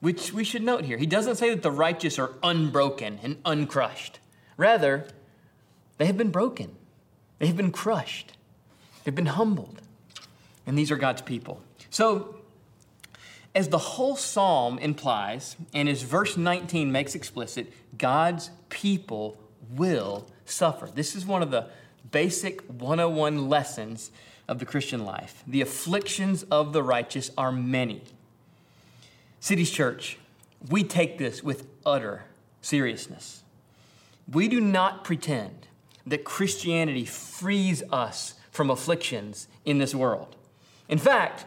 which 0.00 0.32
we 0.32 0.42
should 0.42 0.62
note 0.62 0.84
here. 0.84 0.98
He 0.98 1.06
doesn't 1.06 1.36
say 1.36 1.50
that 1.50 1.62
the 1.62 1.70
righteous 1.70 2.18
are 2.18 2.32
unbroken 2.42 3.20
and 3.22 3.36
uncrushed. 3.44 4.18
Rather, 4.56 5.06
they 5.98 6.06
have 6.06 6.18
been 6.18 6.30
broken, 6.30 6.74
they 7.38 7.46
have 7.46 7.56
been 7.56 7.70
crushed, 7.72 8.32
they've 9.06 9.14
been 9.14 9.26
humbled. 9.26 9.80
And 10.66 10.76
these 10.76 10.90
are 10.90 10.96
God's 10.96 11.22
people. 11.22 11.62
So, 11.90 12.34
as 13.54 13.68
the 13.68 13.78
whole 13.78 14.16
psalm 14.16 14.78
implies, 14.78 15.56
and 15.72 15.88
as 15.88 16.02
verse 16.02 16.36
19 16.36 16.90
makes 16.90 17.14
explicit, 17.14 17.72
God's 17.96 18.50
people 18.68 19.38
will 19.70 20.26
suffer. 20.44 20.90
This 20.92 21.14
is 21.14 21.24
one 21.24 21.40
of 21.40 21.52
the 21.52 21.68
basic 22.10 22.60
101 22.62 23.48
lessons 23.48 24.10
of 24.48 24.58
the 24.58 24.66
Christian 24.66 25.04
life. 25.04 25.42
The 25.46 25.60
afflictions 25.60 26.42
of 26.50 26.72
the 26.72 26.82
righteous 26.82 27.30
are 27.38 27.52
many. 27.52 28.02
Cities 29.38 29.70
Church, 29.70 30.18
we 30.68 30.82
take 30.82 31.16
this 31.16 31.42
with 31.44 31.66
utter 31.86 32.24
seriousness. 32.60 33.44
We 34.30 34.48
do 34.48 34.60
not 34.60 35.04
pretend 35.04 35.68
that 36.06 36.24
Christianity 36.24 37.04
frees 37.04 37.84
us 37.92 38.34
from 38.56 38.70
afflictions 38.70 39.46
in 39.64 39.78
this 39.78 39.94
world. 39.94 40.34
In 40.88 40.98
fact, 40.98 41.44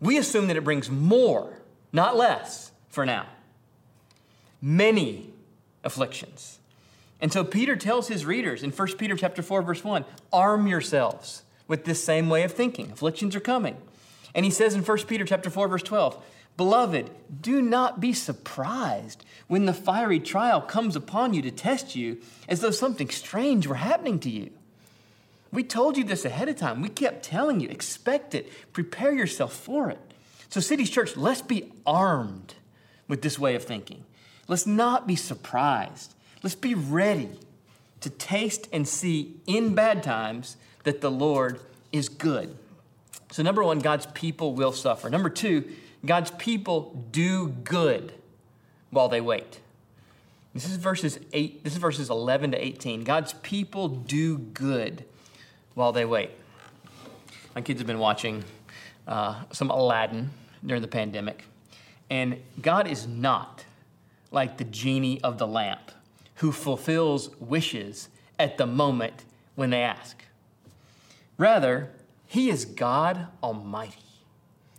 we 0.00 0.16
assume 0.16 0.46
that 0.46 0.56
it 0.56 0.64
brings 0.64 0.88
more, 0.88 1.58
not 1.92 2.16
less, 2.16 2.70
for 2.88 3.04
now. 3.04 3.26
Many 4.62 5.30
afflictions. 5.82 6.58
And 7.20 7.32
so 7.32 7.44
Peter 7.44 7.76
tells 7.76 8.08
his 8.08 8.24
readers 8.24 8.62
in 8.62 8.70
1 8.70 8.96
Peter 8.96 9.16
chapter 9.16 9.42
4 9.42 9.62
verse 9.62 9.82
1, 9.82 10.04
arm 10.32 10.66
yourselves 10.66 11.42
with 11.66 11.84
this 11.84 12.02
same 12.02 12.28
way 12.28 12.44
of 12.44 12.52
thinking. 12.52 12.90
Afflictions 12.92 13.34
are 13.34 13.40
coming. 13.40 13.76
And 14.34 14.44
he 14.44 14.50
says 14.50 14.74
in 14.74 14.82
1 14.82 14.98
Peter 15.06 15.24
chapter 15.24 15.50
4 15.50 15.68
verse 15.68 15.82
12, 15.82 16.22
Beloved, 16.56 17.10
do 17.40 17.60
not 17.60 18.00
be 18.00 18.12
surprised 18.12 19.24
when 19.48 19.66
the 19.66 19.72
fiery 19.72 20.20
trial 20.20 20.60
comes 20.60 20.94
upon 20.94 21.34
you 21.34 21.42
to 21.42 21.50
test 21.50 21.96
you 21.96 22.18
as 22.48 22.60
though 22.60 22.70
something 22.70 23.10
strange 23.10 23.66
were 23.66 23.74
happening 23.74 24.20
to 24.20 24.30
you. 24.30 24.50
We 25.54 25.62
told 25.62 25.96
you 25.96 26.02
this 26.02 26.24
ahead 26.24 26.48
of 26.48 26.56
time. 26.56 26.82
We 26.82 26.88
kept 26.88 27.24
telling 27.24 27.60
you, 27.60 27.68
expect 27.68 28.34
it, 28.34 28.50
prepare 28.72 29.12
yourself 29.12 29.52
for 29.52 29.88
it. 29.88 30.00
So, 30.48 30.60
Cities 30.60 30.90
Church, 30.90 31.16
let's 31.16 31.42
be 31.42 31.72
armed 31.86 32.54
with 33.06 33.22
this 33.22 33.38
way 33.38 33.54
of 33.54 33.62
thinking. 33.62 34.04
Let's 34.48 34.66
not 34.66 35.06
be 35.06 35.14
surprised. 35.14 36.14
Let's 36.42 36.56
be 36.56 36.74
ready 36.74 37.30
to 38.00 38.10
taste 38.10 38.68
and 38.72 38.86
see 38.86 39.36
in 39.46 39.76
bad 39.76 40.02
times 40.02 40.56
that 40.82 41.00
the 41.00 41.10
Lord 41.10 41.60
is 41.92 42.08
good. 42.08 42.56
So, 43.30 43.44
number 43.44 43.62
one, 43.62 43.78
God's 43.78 44.06
people 44.06 44.54
will 44.54 44.72
suffer. 44.72 45.08
Number 45.08 45.30
two, 45.30 45.70
God's 46.04 46.32
people 46.32 47.06
do 47.12 47.48
good 47.48 48.12
while 48.90 49.08
they 49.08 49.20
wait. 49.20 49.60
This 50.52 50.68
is 50.68 50.76
verses 50.76 51.20
8, 51.32 51.62
this 51.62 51.74
is 51.74 51.78
verses 51.78 52.10
11 52.10 52.50
to 52.52 52.64
18. 52.64 53.04
God's 53.04 53.34
people 53.34 53.86
do 53.86 54.38
good 54.38 55.04
while 55.74 55.92
they 55.92 56.04
wait. 56.04 56.30
My 57.54 57.60
kids 57.60 57.80
have 57.80 57.86
been 57.86 57.98
watching 57.98 58.44
uh, 59.06 59.42
some 59.52 59.70
Aladdin 59.70 60.30
during 60.64 60.82
the 60.82 60.88
pandemic, 60.88 61.44
and 62.10 62.40
God 62.60 62.86
is 62.86 63.06
not 63.06 63.64
like 64.30 64.56
the 64.58 64.64
genie 64.64 65.20
of 65.22 65.38
the 65.38 65.46
lamp 65.46 65.92
who 66.36 66.50
fulfills 66.50 67.30
wishes 67.38 68.08
at 68.38 68.58
the 68.58 68.66
moment 68.66 69.24
when 69.54 69.70
they 69.70 69.82
ask. 69.82 70.24
Rather, 71.38 71.90
He 72.26 72.50
is 72.50 72.64
God 72.64 73.28
Almighty. 73.42 73.98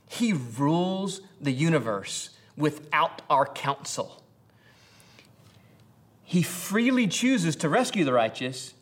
He 0.10 0.34
rules 0.34 1.22
the 1.40 1.52
universe 1.52 2.32
without 2.58 3.22
our 3.30 3.46
counsel. 3.46 4.22
He 6.24 6.42
freely 6.42 7.08
chooses 7.08 7.56
to 7.58 7.70
rescue 7.70 8.04
the 8.04 8.14
righteous 8.14 8.74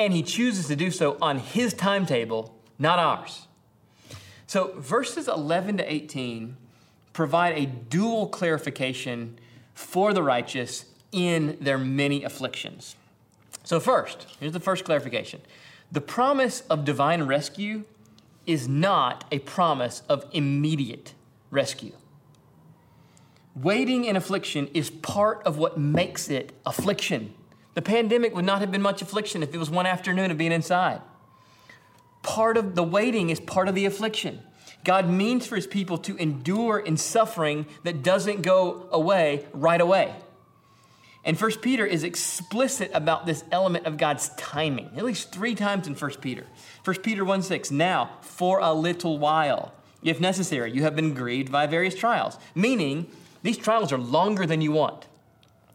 and 0.00 0.14
he 0.14 0.22
chooses 0.22 0.66
to 0.68 0.76
do 0.76 0.90
so 0.90 1.18
on 1.20 1.38
his 1.38 1.74
timetable, 1.74 2.54
not 2.78 2.98
ours. 2.98 3.46
So, 4.46 4.72
verses 4.78 5.28
11 5.28 5.76
to 5.76 5.92
18 5.92 6.56
provide 7.12 7.58
a 7.58 7.66
dual 7.66 8.26
clarification 8.28 9.38
for 9.74 10.14
the 10.14 10.22
righteous 10.22 10.86
in 11.12 11.58
their 11.60 11.76
many 11.76 12.24
afflictions. 12.24 12.96
So, 13.62 13.78
first, 13.78 14.26
here's 14.40 14.54
the 14.54 14.60
first 14.60 14.86
clarification 14.86 15.42
the 15.92 16.00
promise 16.00 16.62
of 16.70 16.86
divine 16.86 17.24
rescue 17.24 17.84
is 18.46 18.66
not 18.66 19.26
a 19.30 19.40
promise 19.40 20.02
of 20.08 20.24
immediate 20.32 21.12
rescue. 21.50 21.92
Waiting 23.54 24.06
in 24.06 24.16
affliction 24.16 24.68
is 24.72 24.88
part 24.88 25.42
of 25.44 25.58
what 25.58 25.76
makes 25.76 26.30
it 26.30 26.52
affliction. 26.64 27.34
The 27.80 27.84
pandemic 27.90 28.34
would 28.34 28.44
not 28.44 28.60
have 28.60 28.70
been 28.70 28.82
much 28.82 29.00
affliction 29.00 29.42
if 29.42 29.54
it 29.54 29.56
was 29.56 29.70
one 29.70 29.86
afternoon 29.86 30.30
of 30.30 30.36
being 30.36 30.52
inside. 30.52 31.00
Part 32.22 32.58
of 32.58 32.74
the 32.74 32.82
waiting 32.82 33.30
is 33.30 33.40
part 33.40 33.68
of 33.68 33.74
the 33.74 33.86
affliction. 33.86 34.42
God 34.84 35.08
means 35.08 35.46
for 35.46 35.56
his 35.56 35.66
people 35.66 35.96
to 35.96 36.14
endure 36.18 36.78
in 36.78 36.98
suffering 36.98 37.64
that 37.84 38.02
doesn't 38.02 38.42
go 38.42 38.86
away 38.90 39.46
right 39.54 39.80
away. 39.80 40.14
And 41.24 41.38
First 41.38 41.62
Peter 41.62 41.86
is 41.86 42.04
explicit 42.04 42.90
about 42.92 43.24
this 43.24 43.44
element 43.50 43.86
of 43.86 43.96
God's 43.96 44.28
timing, 44.36 44.90
at 44.94 45.02
least 45.02 45.32
three 45.32 45.54
times 45.54 45.86
in 45.86 45.94
First 45.94 46.20
Peter. 46.20 46.44
First 46.82 47.02
Peter 47.02 47.24
1 47.24 47.40
6, 47.40 47.70
now 47.70 48.10
for 48.20 48.58
a 48.58 48.74
little 48.74 49.16
while, 49.16 49.72
if 50.02 50.20
necessary, 50.20 50.70
you 50.70 50.82
have 50.82 50.94
been 50.94 51.14
grieved 51.14 51.50
by 51.50 51.66
various 51.66 51.94
trials, 51.94 52.36
meaning 52.54 53.06
these 53.42 53.56
trials 53.56 53.90
are 53.90 53.96
longer 53.96 54.44
than 54.44 54.60
you 54.60 54.70
want. 54.70 55.06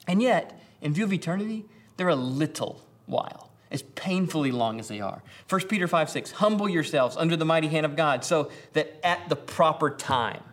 And 0.07 0.21
yet, 0.21 0.61
in 0.81 0.93
view 0.93 1.05
of 1.05 1.11
eternity, 1.11 1.65
they're 1.97 2.09
a 2.09 2.15
little 2.15 2.81
while, 3.05 3.49
as 3.71 3.81
painfully 3.81 4.51
long 4.51 4.79
as 4.79 4.87
they 4.87 5.01
are. 5.01 5.21
1 5.49 5.61
Peter 5.67 5.87
5 5.87 6.09
6, 6.09 6.31
humble 6.31 6.69
yourselves 6.69 7.15
under 7.17 7.35
the 7.35 7.45
mighty 7.45 7.67
hand 7.67 7.85
of 7.85 7.95
God, 7.95 8.23
so 8.23 8.51
that 8.73 8.99
at 9.03 9.29
the 9.29 9.35
proper 9.35 9.89
time, 9.89 10.43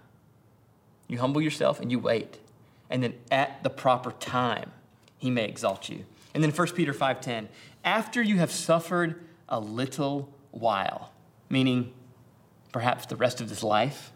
you 1.08 1.18
humble 1.18 1.42
yourself 1.42 1.80
and 1.80 1.90
you 1.90 1.99
wait. 1.99 2.38
And 2.88 3.02
then 3.02 3.14
at 3.30 3.62
the 3.62 3.70
proper 3.70 4.12
time, 4.12 4.70
he 5.18 5.30
may 5.30 5.44
exalt 5.44 5.88
you. 5.88 6.04
And 6.34 6.42
then 6.42 6.50
1 6.50 6.75
Peter 6.75 6.92
5:10, 6.92 7.49
after 7.84 8.22
you 8.22 8.38
have 8.38 8.50
suffered 8.50 9.25
a 9.49 9.61
little 9.61 10.32
while, 10.50 11.12
meaning 11.49 11.92
perhaps 12.72 13.06
the 13.06 13.16
rest 13.16 13.40
of 13.40 13.49
this 13.49 13.62
life, 13.62 14.12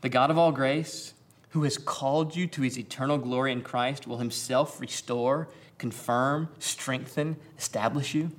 the 0.00 0.08
God 0.08 0.30
of 0.30 0.38
all 0.38 0.52
grace, 0.52 1.14
who 1.50 1.64
has 1.64 1.78
called 1.78 2.36
you 2.36 2.46
to 2.46 2.62
his 2.62 2.78
eternal 2.78 3.18
glory 3.18 3.52
in 3.52 3.62
Christ, 3.62 4.06
will 4.06 4.18
himself 4.18 4.80
restore 4.80 5.48
confirm, 5.78 6.48
strengthen, 6.58 7.36
establish 7.56 8.14
you. 8.14 8.30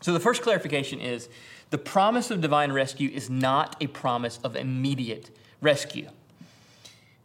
So 0.00 0.12
the 0.12 0.20
first 0.20 0.42
clarification 0.42 1.00
is 1.00 1.28
the 1.70 1.78
promise 1.78 2.30
of 2.30 2.40
divine 2.40 2.72
rescue 2.72 3.10
is 3.12 3.28
not 3.28 3.76
a 3.80 3.88
promise 3.88 4.38
of 4.44 4.54
immediate 4.54 5.30
rescue. 5.60 6.08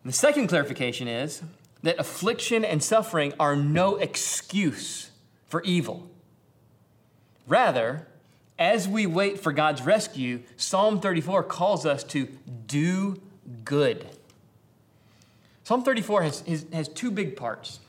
The 0.03 0.12
second 0.12 0.48
clarification 0.48 1.08
is 1.08 1.44
that 1.84 2.00
affliction 2.00 2.65
and 2.65 2.82
suffering 2.82 3.34
are 3.39 3.56
no 3.56 3.98
excuse 3.98 5.12
for 5.48 5.62
evil. 5.63 6.10
Rather, 7.48 8.08
as 8.58 8.88
we 8.88 9.06
wait 9.06 9.39
for 9.39 9.51
God's 9.51 9.82
rescue, 9.82 10.41
Psalm 10.58 11.00
34 11.00 11.44
calls 11.44 11.86
us 11.86 12.03
to 12.06 12.27
do 12.68 13.22
good. 13.63 14.08
Psalm 15.63 15.84
34 15.84 16.24
has, 16.24 16.41
has, 16.41 16.65
has 16.74 16.88
two 16.88 17.12
big 17.12 17.36
parts. 17.36 17.80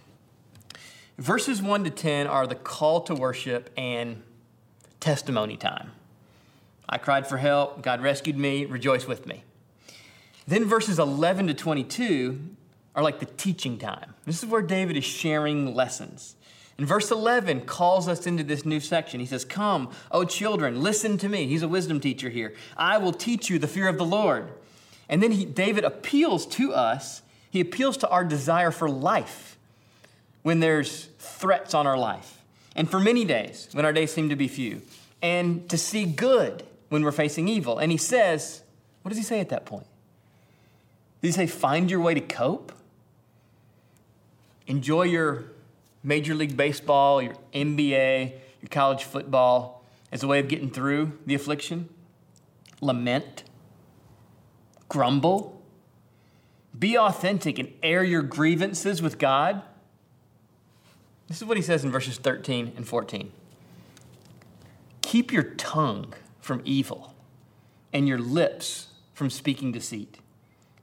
Verses 1.23 1.62
1 1.62 1.85
to 1.85 1.91
10 1.91 2.26
are 2.26 2.49
the 2.49 2.57
call 2.57 3.02
to 3.02 3.14
worship 3.14 3.71
and 3.76 4.25
testimony 4.99 5.57
time. 5.57 5.93
I 6.88 6.99
cried 6.99 7.29
for 7.29 7.37
help, 7.37 7.81
God 7.81 8.02
rescued 8.02 8.37
me, 8.37 8.64
rejoice 8.64 9.07
with 9.07 9.25
me. 9.25 9.45
Then 10.49 10.64
verses 10.64 10.99
11 10.99 11.47
to 11.47 11.55
22 11.55 12.41
are 12.97 13.05
like 13.05 13.21
the 13.21 13.26
teaching 13.26 13.79
time. 13.79 14.14
This 14.26 14.43
is 14.43 14.49
where 14.49 14.62
David 14.62 14.97
is 14.97 15.05
sharing 15.05 15.76
lessons. 15.76 16.35
And 16.76 16.88
verse 16.88 17.12
11 17.12 17.67
calls 17.67 18.09
us 18.09 18.26
into 18.26 18.43
this 18.43 18.64
new 18.64 18.81
section. 18.81 19.21
He 19.21 19.26
says, 19.26 19.45
Come, 19.45 19.93
O 20.11 20.25
children, 20.25 20.83
listen 20.83 21.19
to 21.19 21.29
me. 21.29 21.47
He's 21.47 21.62
a 21.62 21.69
wisdom 21.69 22.00
teacher 22.00 22.31
here. 22.31 22.52
I 22.76 22.99
will 22.99 23.12
teach 23.12 23.49
you 23.49 23.61
the 23.61 23.69
fear 23.69 23.87
of 23.87 23.97
the 23.97 24.05
Lord. 24.05 24.50
And 25.09 25.23
then 25.23 25.31
he, 25.31 25.45
David 25.45 25.85
appeals 25.85 26.47
to 26.47 26.75
us, 26.75 27.23
he 27.49 27.61
appeals 27.61 27.97
to 27.99 28.09
our 28.09 28.25
desire 28.25 28.73
for 28.73 28.91
life 28.91 29.51
when 30.42 30.61
there's 30.61 31.08
threats 31.18 31.75
on 31.75 31.87
our 31.87 31.99
life, 31.99 32.42
and 32.75 32.90
for 32.90 32.99
many 32.99 33.25
days 33.25 33.68
when 33.72 33.84
our 33.84 33.92
days 33.92 34.12
seem 34.12 34.28
to 34.28 34.37
be 34.37 34.49
few, 34.49 34.82
and 35.20 35.68
to 35.70 35.78
see 35.78 36.04
good 36.04 36.64
when 36.88 37.02
we're 37.02 37.12
facing 37.12 37.49
evil. 37.49 37.78
And 37.78 37.90
he 37.90 37.99
says, 37.99 38.62
What 39.02 39.11
does 39.11 39.18
he 39.18 39.25
say 39.25 39.40
at 39.40 39.49
that 39.49 39.64
point? 39.64 39.87
Does 41.22 41.34
he 41.34 41.42
say, 41.42 41.46
Find 41.46 41.90
your 41.90 42.00
way 42.00 42.14
to 42.14 42.20
cope? 42.20 42.72
Enjoy 44.66 45.04
your 45.04 45.44
Major 46.02 46.34
League 46.34 46.56
Baseball, 46.56 47.22
your 47.22 47.34
NBA, 47.54 48.32
your 48.61 48.68
college 48.70 49.04
football 49.04 49.84
as 50.11 50.22
a 50.22 50.26
way 50.26 50.38
of 50.38 50.49
getting 50.49 50.70
through 50.70 51.18
the 51.26 51.34
affliction? 51.34 51.88
Lament? 52.80 53.44
Grumble? 54.88 55.62
Be 56.78 56.99
authentic 56.99 57.58
and 57.58 57.72
air 57.82 58.04
your 58.04 58.22
grievances 58.22 59.00
with 59.00 59.18
God? 59.18 59.62
This 61.32 61.40
is 61.40 61.48
what 61.48 61.56
he 61.56 61.62
says 61.62 61.82
in 61.82 61.90
verses 61.90 62.18
13 62.18 62.74
and 62.76 62.86
14. 62.86 63.32
Keep 65.00 65.32
your 65.32 65.44
tongue 65.44 66.12
from 66.42 66.60
evil 66.62 67.14
and 67.90 68.06
your 68.06 68.18
lips 68.18 68.88
from 69.14 69.30
speaking 69.30 69.72
deceit. 69.72 70.18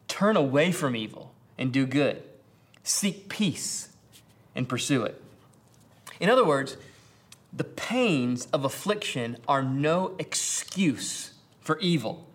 Turn 0.08 0.36
away 0.36 0.72
from 0.72 0.96
evil 0.96 1.36
and 1.60 1.72
do 1.72 1.86
good. 1.86 2.24
Seek 2.82 3.30
peace 3.30 3.90
and 4.56 4.68
pursue 4.68 5.04
it. 5.04 5.22
In 6.20 6.32
other 6.32 6.44
words, 6.44 6.78
the 7.54 7.64
pains 7.64 8.48
of 8.48 8.66
affliction 8.66 9.38
are 9.48 9.62
no 9.62 10.16
excuse 10.18 11.34
for 11.62 11.78
evil. 11.78 12.26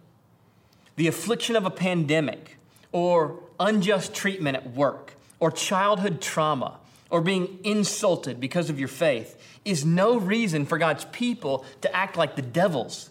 The 0.95 1.09
affliction 1.09 1.57
of 1.57 1.67
a 1.67 1.71
pandemic, 1.71 2.59
or 2.93 3.41
unjust 3.59 4.15
treatment 4.15 4.57
at 4.57 4.71
work, 4.71 5.15
or 5.41 5.51
childhood 5.51 6.21
trauma, 6.21 6.79
or 7.11 7.21
being 7.21 7.59
insulted 7.65 8.41
because 8.41 8.71
of 8.71 8.79
your 8.79 8.89
faith 8.89 9.41
is 9.65 9.85
no 9.85 10.19
reason 10.19 10.67
for 10.67 10.79
God's 10.79 11.05
people 11.07 11.65
to 11.81 11.95
act 11.95 12.17
like 12.17 12.37
the 12.37 12.43
devils. 12.43 13.11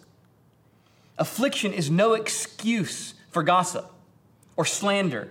Affliction 1.18 1.72
is 1.72 1.90
no 1.90 2.14
excuse 2.14 3.14
for 3.30 3.42
gossip, 3.42 3.90
or 4.56 4.64
slander, 4.64 5.30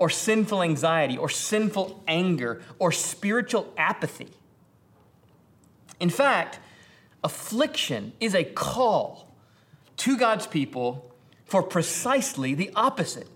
or 0.00 0.10
sinful 0.10 0.62
anxiety 0.62 1.16
or 1.16 1.28
sinful 1.28 2.02
anger 2.08 2.62
or 2.80 2.90
spiritual 2.90 3.72
apathy. 3.76 4.28
In 6.00 6.10
fact, 6.10 6.58
affliction 7.22 8.14
is 8.18 8.34
a 8.34 8.42
call 8.42 9.28
to 9.98 10.16
God's 10.16 10.46
people 10.46 11.14
for 11.44 11.62
precisely 11.62 12.54
the 12.54 12.70
opposite. 12.74 13.28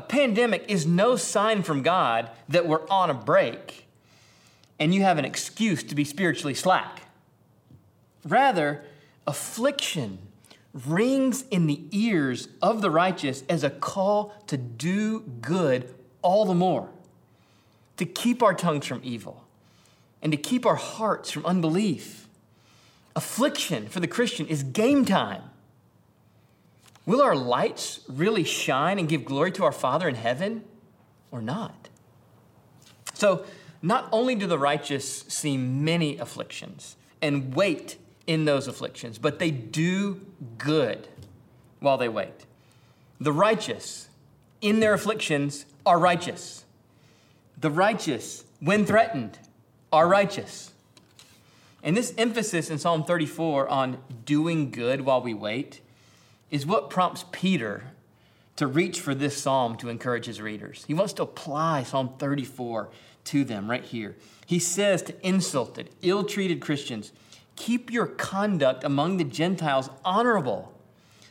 A 0.00 0.02
pandemic 0.02 0.64
is 0.66 0.86
no 0.86 1.14
sign 1.16 1.62
from 1.62 1.82
God 1.82 2.30
that 2.48 2.66
we're 2.66 2.88
on 2.88 3.10
a 3.10 3.14
break 3.14 3.86
and 4.78 4.94
you 4.94 5.02
have 5.02 5.18
an 5.18 5.26
excuse 5.26 5.82
to 5.82 5.94
be 5.94 6.04
spiritually 6.04 6.54
slack. 6.54 7.02
Rather, 8.24 8.82
affliction 9.26 10.16
rings 10.72 11.44
in 11.50 11.66
the 11.66 11.82
ears 11.90 12.48
of 12.62 12.80
the 12.80 12.90
righteous 12.90 13.44
as 13.46 13.62
a 13.62 13.68
call 13.68 14.32
to 14.46 14.56
do 14.56 15.20
good 15.20 15.94
all 16.22 16.46
the 16.46 16.54
more, 16.54 16.88
to 17.98 18.06
keep 18.06 18.42
our 18.42 18.54
tongues 18.54 18.86
from 18.86 19.02
evil, 19.04 19.44
and 20.22 20.32
to 20.32 20.38
keep 20.38 20.64
our 20.64 20.76
hearts 20.76 21.30
from 21.30 21.44
unbelief. 21.44 22.26
Affliction 23.14 23.86
for 23.86 24.00
the 24.00 24.08
Christian 24.08 24.46
is 24.46 24.62
game 24.62 25.04
time. 25.04 25.42
Will 27.06 27.22
our 27.22 27.34
lights 27.34 28.00
really 28.08 28.44
shine 28.44 28.98
and 28.98 29.08
give 29.08 29.24
glory 29.24 29.52
to 29.52 29.64
our 29.64 29.72
Father 29.72 30.08
in 30.08 30.14
heaven 30.14 30.64
or 31.30 31.40
not? 31.40 31.88
So, 33.14 33.44
not 33.82 34.08
only 34.12 34.34
do 34.34 34.46
the 34.46 34.58
righteous 34.58 35.22
see 35.28 35.56
many 35.56 36.18
afflictions 36.18 36.96
and 37.22 37.54
wait 37.54 37.96
in 38.26 38.44
those 38.44 38.68
afflictions, 38.68 39.18
but 39.18 39.38
they 39.38 39.50
do 39.50 40.20
good 40.58 41.08
while 41.80 41.96
they 41.96 42.08
wait. 42.08 42.46
The 43.18 43.32
righteous 43.32 44.08
in 44.60 44.80
their 44.80 44.94
afflictions 44.94 45.64
are 45.84 45.98
righteous. 45.98 46.64
The 47.58 47.70
righteous, 47.70 48.44
when 48.60 48.84
threatened, 48.84 49.38
are 49.92 50.06
righteous. 50.06 50.72
And 51.82 51.96
this 51.96 52.14
emphasis 52.18 52.70
in 52.70 52.78
Psalm 52.78 53.04
34 53.04 53.68
on 53.68 53.98
doing 54.24 54.70
good 54.70 55.02
while 55.02 55.22
we 55.22 55.34
wait 55.34 55.80
is 56.50 56.66
what 56.66 56.90
prompts 56.90 57.24
Peter 57.32 57.84
to 58.56 58.66
reach 58.66 59.00
for 59.00 59.14
this 59.14 59.40
psalm 59.40 59.76
to 59.76 59.88
encourage 59.88 60.26
his 60.26 60.40
readers. 60.40 60.84
He 60.86 60.94
wants 60.94 61.12
to 61.14 61.22
apply 61.22 61.82
Psalm 61.82 62.14
34 62.18 62.90
to 63.24 63.44
them 63.44 63.70
right 63.70 63.84
here. 63.84 64.16
He 64.44 64.58
says 64.58 65.02
to 65.02 65.26
insulted, 65.26 65.90
ill 66.02 66.24
treated 66.24 66.60
Christians, 66.60 67.12
Keep 67.56 67.92
your 67.92 68.06
conduct 68.06 68.84
among 68.84 69.18
the 69.18 69.24
Gentiles 69.24 69.90
honorable, 70.04 70.72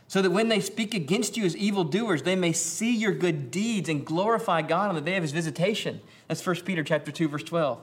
so 0.07 0.21
that 0.21 0.29
when 0.29 0.47
they 0.47 0.59
speak 0.59 0.93
against 0.93 1.37
you 1.37 1.43
as 1.43 1.57
evildoers, 1.57 2.23
they 2.23 2.35
may 2.35 2.53
see 2.53 2.95
your 2.95 3.11
good 3.11 3.51
deeds 3.51 3.89
and 3.89 4.05
glorify 4.05 4.61
God 4.61 4.89
on 4.89 4.95
the 4.95 5.01
day 5.01 5.15
of 5.15 5.23
his 5.23 5.31
visitation. 5.31 6.01
That's 6.27 6.45
1 6.45 6.57
Peter 6.57 6.83
chapter 6.83 7.11
2, 7.11 7.27
verse 7.27 7.43
12. 7.43 7.79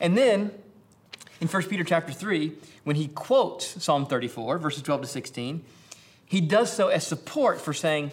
And 0.00 0.18
then 0.18 0.50
in 1.40 1.48
1 1.48 1.62
Peter 1.64 1.84
chapter 1.84 2.12
3, 2.12 2.52
when 2.84 2.96
he 2.96 3.08
quotes 3.08 3.82
Psalm 3.82 4.06
34, 4.06 4.58
verses 4.58 4.82
12 4.82 5.02
to 5.02 5.06
16, 5.06 5.64
he 6.26 6.40
does 6.40 6.72
so 6.72 6.88
as 6.88 7.06
support 7.06 7.60
for 7.60 7.72
saying, 7.72 8.12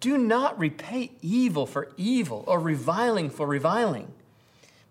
Do 0.00 0.18
not 0.18 0.58
repay 0.58 1.12
evil 1.22 1.66
for 1.66 1.92
evil 1.96 2.44
or 2.46 2.58
reviling 2.60 3.30
for 3.30 3.46
reviling, 3.46 4.12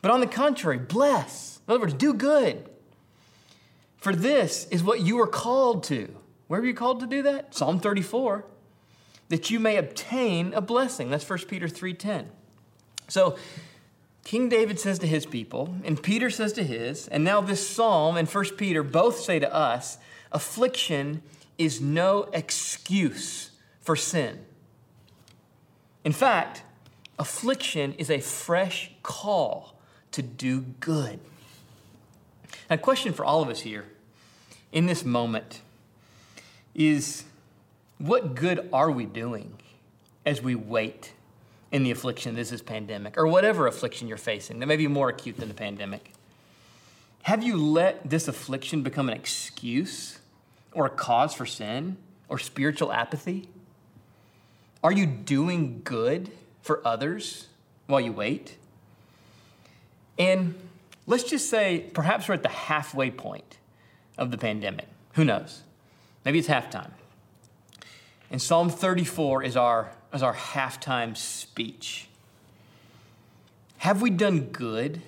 but 0.02 0.12
on 0.12 0.20
the 0.20 0.28
contrary, 0.28 0.78
bless. 0.78 1.60
In 1.68 1.74
other 1.74 1.82
words, 1.82 1.94
do 1.94 2.14
good 2.14 2.70
for 4.00 4.16
this 4.16 4.66
is 4.72 4.84
what 4.84 5.02
you 5.02 5.20
are 5.20 5.28
called 5.28 5.84
to. 5.86 6.14
Where 6.48 6.62
are 6.62 6.66
you 6.66 6.74
called 6.74 7.02
to 7.02 7.08
do 7.08 7.22
that? 7.24 7.54
Psalm 7.54 7.80
34. 7.80 8.46
That 9.28 9.52
you 9.52 9.60
may 9.60 9.76
obtain 9.76 10.54
a 10.54 10.62
blessing. 10.62 11.10
That's 11.10 11.30
1 11.30 11.48
Peter 11.48 11.68
3:10. 11.68 12.32
So 13.08 13.38
King 14.24 14.50
David 14.50 14.80
says 14.80 15.00
to 15.00 15.08
his 15.08 15.26
people, 15.26 15.76
and 15.84 16.02
Peter 16.02 16.30
says 16.30 16.54
to 16.54 16.64
his, 16.64 17.08
and 17.08 17.24
now 17.24 17.42
this 17.42 17.68
psalm 17.68 18.16
and 18.18 18.28
1 18.28 18.58
Peter 18.58 18.84
both 18.84 19.20
say 19.20 19.40
to 19.40 19.54
us, 19.54 19.98
affliction 20.32 21.22
is 21.60 21.82
no 21.82 22.24
excuse 22.34 23.52
for 23.82 23.96
sin. 23.96 24.40
In 26.04 26.14
fact, 26.14 26.64
affliction 27.20 27.94
is 27.96 28.10
a 28.10 28.22
fresh 28.22 28.92
call 29.04 29.76
to 30.14 30.22
do 30.24 30.62
good. 30.80 31.20
Now, 32.70 32.78
question 32.78 33.14
for 33.14 33.26
all 33.26 33.44
of 33.44 33.50
us 33.50 33.60
here 33.60 33.86
in 34.72 34.86
this 34.86 35.04
moment 35.04 35.62
is 36.74 37.26
what 37.98 38.36
good 38.36 38.70
are 38.72 38.90
we 38.90 39.06
doing 39.06 39.56
as 40.26 40.42
we 40.42 40.56
wait 40.56 41.14
in 41.72 41.84
the 41.84 41.92
affliction 41.92 42.36
this 42.36 42.52
is 42.52 42.62
pandemic 42.62 43.18
or 43.18 43.28
whatever 43.28 43.68
affliction 43.68 44.08
you're 44.08 44.18
facing 44.18 44.60
that 44.60 44.66
may 44.66 44.78
be 44.78 44.88
more 44.88 45.10
acute 45.10 45.38
than 45.38 45.50
the 45.50 45.54
pandemic? 45.54 46.14
Have 47.24 47.44
you 47.44 47.58
let 47.58 48.10
this 48.10 48.30
affliction 48.30 48.82
become 48.82 49.10
an 49.10 49.16
excuse 49.16 50.19
or 50.74 50.86
a 50.86 50.90
cause 50.90 51.34
for 51.34 51.46
sin 51.46 51.98
or 52.28 52.38
spiritual 52.38 52.92
apathy? 52.92 53.50
Are 54.84 54.92
you 54.92 55.06
doing 55.06 55.82
good 55.84 56.32
for 56.62 56.86
others 56.88 57.48
while 57.88 58.00
you 58.00 58.14
wait? 58.14 58.56
And 60.18 60.56
let's 61.08 61.24
just 61.24 61.50
say 61.50 61.86
perhaps 61.94 62.28
we're 62.28 62.36
at 62.36 62.44
the 62.44 62.50
halfway 62.50 63.10
point 63.10 63.58
of 64.18 64.32
the 64.32 64.38
pandemic. 64.38 64.88
Who 65.14 65.26
knows? 65.26 65.64
Maybe 66.24 66.40
it's 66.40 66.48
halftime. 66.48 66.92
And 68.32 68.42
Psalm 68.42 68.70
34 68.70 69.44
is 69.44 69.58
our, 69.58 69.92
is 70.14 70.22
our 70.22 70.36
halftime 70.36 71.18
speech. 71.18 72.08
Have 73.80 74.02
we 74.02 74.10
done 74.10 74.42
good 74.52 75.02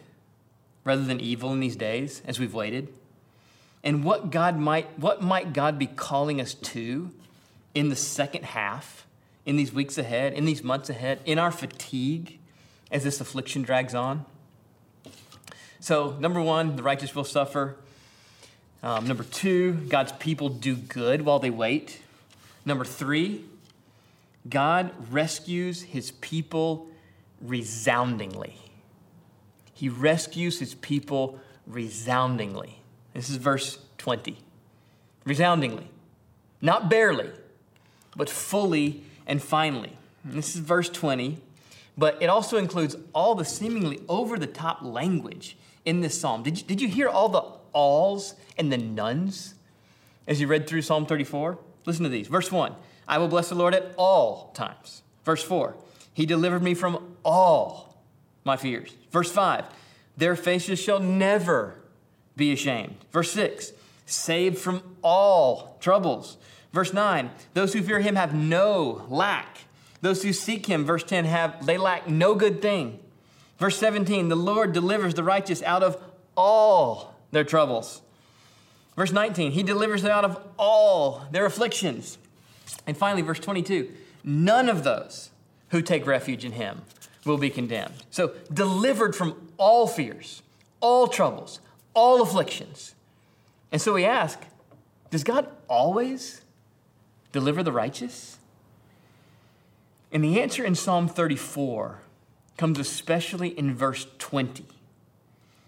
rather 0.84 1.04
than 1.04 1.19
evil 1.19 1.52
in 1.52 1.60
these 1.60 1.76
days 1.76 2.21
as 2.26 2.39
we've 2.39 2.54
waited? 2.54 2.88
And 3.84 4.04
what 4.04 4.30
God 4.30 4.58
might 4.58 5.00
what 5.00 5.22
might 5.22 5.54
God 5.54 5.80
be 5.80 5.88
calling 5.88 6.39
us 6.39 6.54
to 6.54 7.12
in 7.74 7.89
the 7.89 7.96
second 7.96 8.46
half 8.46 9.08
in 9.46 9.56
these 9.56 9.74
weeks 9.74 9.98
ahead, 9.98 10.34
in 10.34 10.46
these 10.46 10.63
months 10.63 10.89
ahead, 10.89 11.20
in 11.26 11.39
our 11.39 11.52
fatigue 11.52 12.39
as 12.91 13.04
this 13.04 13.20
affliction 13.20 13.63
drags 13.63 13.96
on? 13.96 14.26
So, 15.80 16.15
number 16.20 16.41
one, 16.41 16.76
the 16.76 16.84
righteous 16.84 17.15
will 17.15 17.24
suffer. 17.24 17.76
Um, 18.84 19.08
number 19.08 19.24
two, 19.24 19.74
God's 19.89 20.12
people 20.13 20.50
do 20.50 20.76
good 20.76 21.24
while 21.24 21.39
they 21.39 21.50
wait. 21.50 22.02
Number 22.65 22.86
three, 22.86 23.46
God 24.48 24.91
rescues 25.12 25.82
his 25.84 26.12
people 26.12 26.88
resoundingly. 27.41 28.56
He 29.74 29.89
rescues 29.89 30.60
his 30.60 30.76
people 30.76 31.39
resoundingly. 31.65 32.81
This 33.13 33.30
is 33.30 33.38
verse 33.38 33.80
20. 33.97 34.38
Resoundingly. 35.26 35.89
Not 36.62 36.89
barely, 36.89 37.30
but 38.15 38.30
fully 38.30 39.04
and 39.26 39.41
finally. 39.41 39.97
And 40.24 40.34
this 40.34 40.56
is 40.56 40.62
verse 40.62 40.89
20, 40.89 41.39
but 41.97 42.21
it 42.21 42.28
also 42.28 42.58
includes 42.58 42.95
all 43.13 43.36
the 43.36 43.45
seemingly 43.45 44.00
over 44.08 44.38
the 44.38 44.47
top 44.47 44.82
language 44.82 45.58
in 45.86 46.02
this 46.02 46.19
psalm. 46.19 46.43
Did 46.43 46.60
you, 46.60 46.63
did 46.65 46.82
you 46.82 46.88
hear 46.88 47.10
all 47.10 47.30
the 47.30 47.43
alls 47.74 48.36
and 48.58 48.71
the 48.71 48.78
nones 48.78 49.56
as 50.28 50.39
you 50.39 50.47
read 50.47 50.67
through 50.67 50.84
Psalm 50.84 51.06
34? 51.06 51.58
Listen 51.86 52.04
to 52.04 52.10
these. 52.10 52.28
Verse 52.28 52.52
1 52.52 52.76
I 53.08 53.17
will 53.17 53.28
bless 53.28 53.50
the 53.50 53.56
Lord 53.56 53.74
at 53.74 53.93
all 53.97 54.52
times. 54.54 55.02
Verse 55.26 55.43
4 55.43 55.76
He 56.13 56.26
delivered 56.26 56.62
me 56.62 56.74
from 56.74 57.15
all 57.26 57.97
my 58.43 58.58
fears. 58.58 58.95
Verse 59.12 59.32
5 59.32 59.65
Their 60.17 60.36
faces 60.36 60.80
shall 60.80 61.00
never 61.00 61.81
be 62.41 62.51
ashamed. 62.51 62.95
Verse 63.12 63.32
6 63.32 63.71
Saved 64.06 64.58
from 64.58 64.82
all 65.01 65.77
troubles. 65.80 66.38
Verse 66.73 66.91
9 66.91 67.30
Those 67.54 67.73
who 67.73 67.82
fear 67.82 68.01
him 68.01 68.15
have 68.15 68.34
no 68.34 69.06
lack. 69.08 69.60
Those 70.01 70.23
who 70.23 70.34
seek 70.34 70.65
him, 70.65 70.84
verse 70.84 71.04
10, 71.04 71.25
have 71.25 71.65
they 71.65 71.77
lack 71.77 72.10
no 72.10 72.34
good 72.34 72.62
thing. 72.62 72.99
Verse 73.60 73.77
17 73.77 74.30
The 74.30 74.36
Lord 74.36 74.73
delivers 74.73 75.13
the 75.13 75.23
righteous 75.23 75.62
out 75.62 75.84
of 75.84 76.01
all 76.36 77.15
their 77.32 77.43
troubles. 77.43 78.01
Verse 78.97 79.12
19, 79.12 79.51
he 79.51 79.63
delivers 79.63 80.01
them 80.01 80.12
out 80.12 80.25
of 80.25 80.38
all 80.58 81.23
their 81.32 81.45
afflictions. 81.45 82.17
And 82.86 82.97
finally, 82.97 83.21
verse 83.21 83.39
22, 83.39 83.89
none 84.23 84.67
of 84.67 84.84
those 84.84 85.30
who 85.69 85.82
take 85.82 86.06
refuge 86.06 86.43
in 86.43 86.54
him 86.54 86.82
will 87.25 87.38
be 87.38 87.49
condemned. 87.49 87.93
So, 88.10 88.34
delivered 88.51 89.15
from 89.15 89.49
all 89.58 89.88
fears, 89.88 90.41
all 90.82 91.08
troubles, 91.08 91.62
all 91.93 92.21
afflictions. 92.21 92.95
And 93.71 93.82
so 93.82 93.93
we 93.93 94.06
ask, 94.06 94.39
does 95.10 95.23
God 95.23 95.47
always 95.67 96.41
deliver 97.32 97.63
the 97.63 97.71
righteous? 97.71 98.38
And 100.12 100.23
the 100.23 100.41
answer 100.41 100.63
in 100.63 100.75
Psalm 100.75 101.08
34 101.08 101.99
comes 102.58 102.80
especially 102.80 103.58
in 103.58 103.73
verse 103.73 104.08
20 104.19 104.65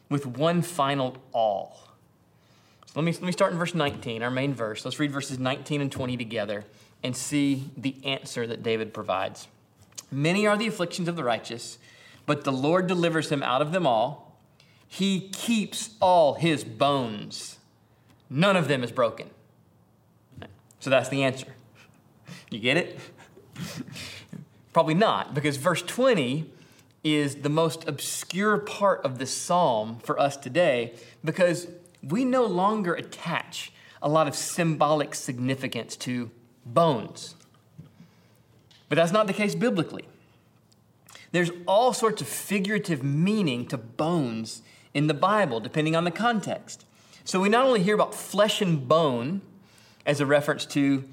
with 0.09 0.25
one 0.25 0.61
final 0.61 1.17
all. 1.31 1.89
So 2.87 2.99
let 2.99 3.05
me, 3.05 3.11
let 3.13 3.23
me 3.23 3.31
start 3.31 3.51
in 3.51 3.57
verse 3.57 3.73
19, 3.73 4.21
our 4.21 4.29
main 4.29 4.53
verse. 4.53 4.85
Let's 4.85 4.99
read 4.99 5.11
verses 5.11 5.39
19 5.39 5.81
and 5.81 5.91
20 5.91 6.17
together 6.17 6.65
and 7.01 7.15
see 7.15 7.71
the 7.75 7.95
answer 8.03 8.45
that 8.45 8.63
David 8.63 8.93
provides. 8.93 9.47
Many 10.11 10.45
are 10.45 10.55
the 10.55 10.67
afflictions 10.67 11.07
of 11.07 11.15
the 11.15 11.23
righteous, 11.23 11.79
but 12.25 12.43
the 12.43 12.51
Lord 12.51 12.87
delivers 12.87 13.31
him 13.31 13.41
out 13.41 13.61
of 13.61 13.71
them 13.71 13.87
all. 13.87 14.22
He 14.93 15.21
keeps 15.29 15.89
all 15.99 16.35
his 16.35 16.63
bones, 16.63 17.57
none 18.29 18.55
of 18.55 18.67
them 18.67 18.83
is 18.83 18.91
broken. 18.91 19.27
So 20.79 20.91
that's 20.91 21.09
the 21.09 21.23
answer. 21.23 21.47
You 22.51 22.59
get 22.59 22.77
it? 22.77 22.99
Probably 24.71 24.93
not, 24.93 25.33
because 25.33 25.57
verse 25.57 25.81
20 25.81 26.45
is 27.03 27.37
the 27.37 27.49
most 27.49 27.87
obscure 27.87 28.59
part 28.59 29.03
of 29.03 29.17
this 29.17 29.35
psalm 29.35 29.97
for 30.03 30.19
us 30.19 30.37
today 30.37 30.93
because 31.25 31.69
we 32.03 32.23
no 32.23 32.45
longer 32.45 32.93
attach 32.93 33.73
a 33.99 34.07
lot 34.07 34.27
of 34.27 34.35
symbolic 34.35 35.15
significance 35.15 35.95
to 35.95 36.29
bones. 36.67 37.33
But 38.89 38.97
that's 38.97 39.11
not 39.11 39.25
the 39.25 39.33
case 39.33 39.55
biblically. 39.55 40.05
There's 41.31 41.49
all 41.65 41.93
sorts 41.93 42.21
of 42.21 42.27
figurative 42.27 43.03
meaning 43.03 43.65
to 43.69 43.77
bones 43.79 44.61
in 44.93 45.07
the 45.07 45.13
Bible, 45.13 45.59
depending 45.59 45.95
on 45.95 46.03
the 46.03 46.11
context. 46.11 46.85
So 47.25 47.39
we 47.39 47.49
not 47.49 47.65
only 47.65 47.81
hear 47.81 47.95
about 47.95 48.13
flesh 48.13 48.61
and 48.61 48.87
bone 48.87 49.41
as 50.05 50.19
a 50.19 50.25
reference 50.25 50.65
to 50.67 51.03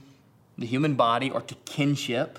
the 0.59 0.66
human 0.66 0.95
body 0.95 1.31
or 1.31 1.40
to 1.40 1.55
kinship, 1.64 2.38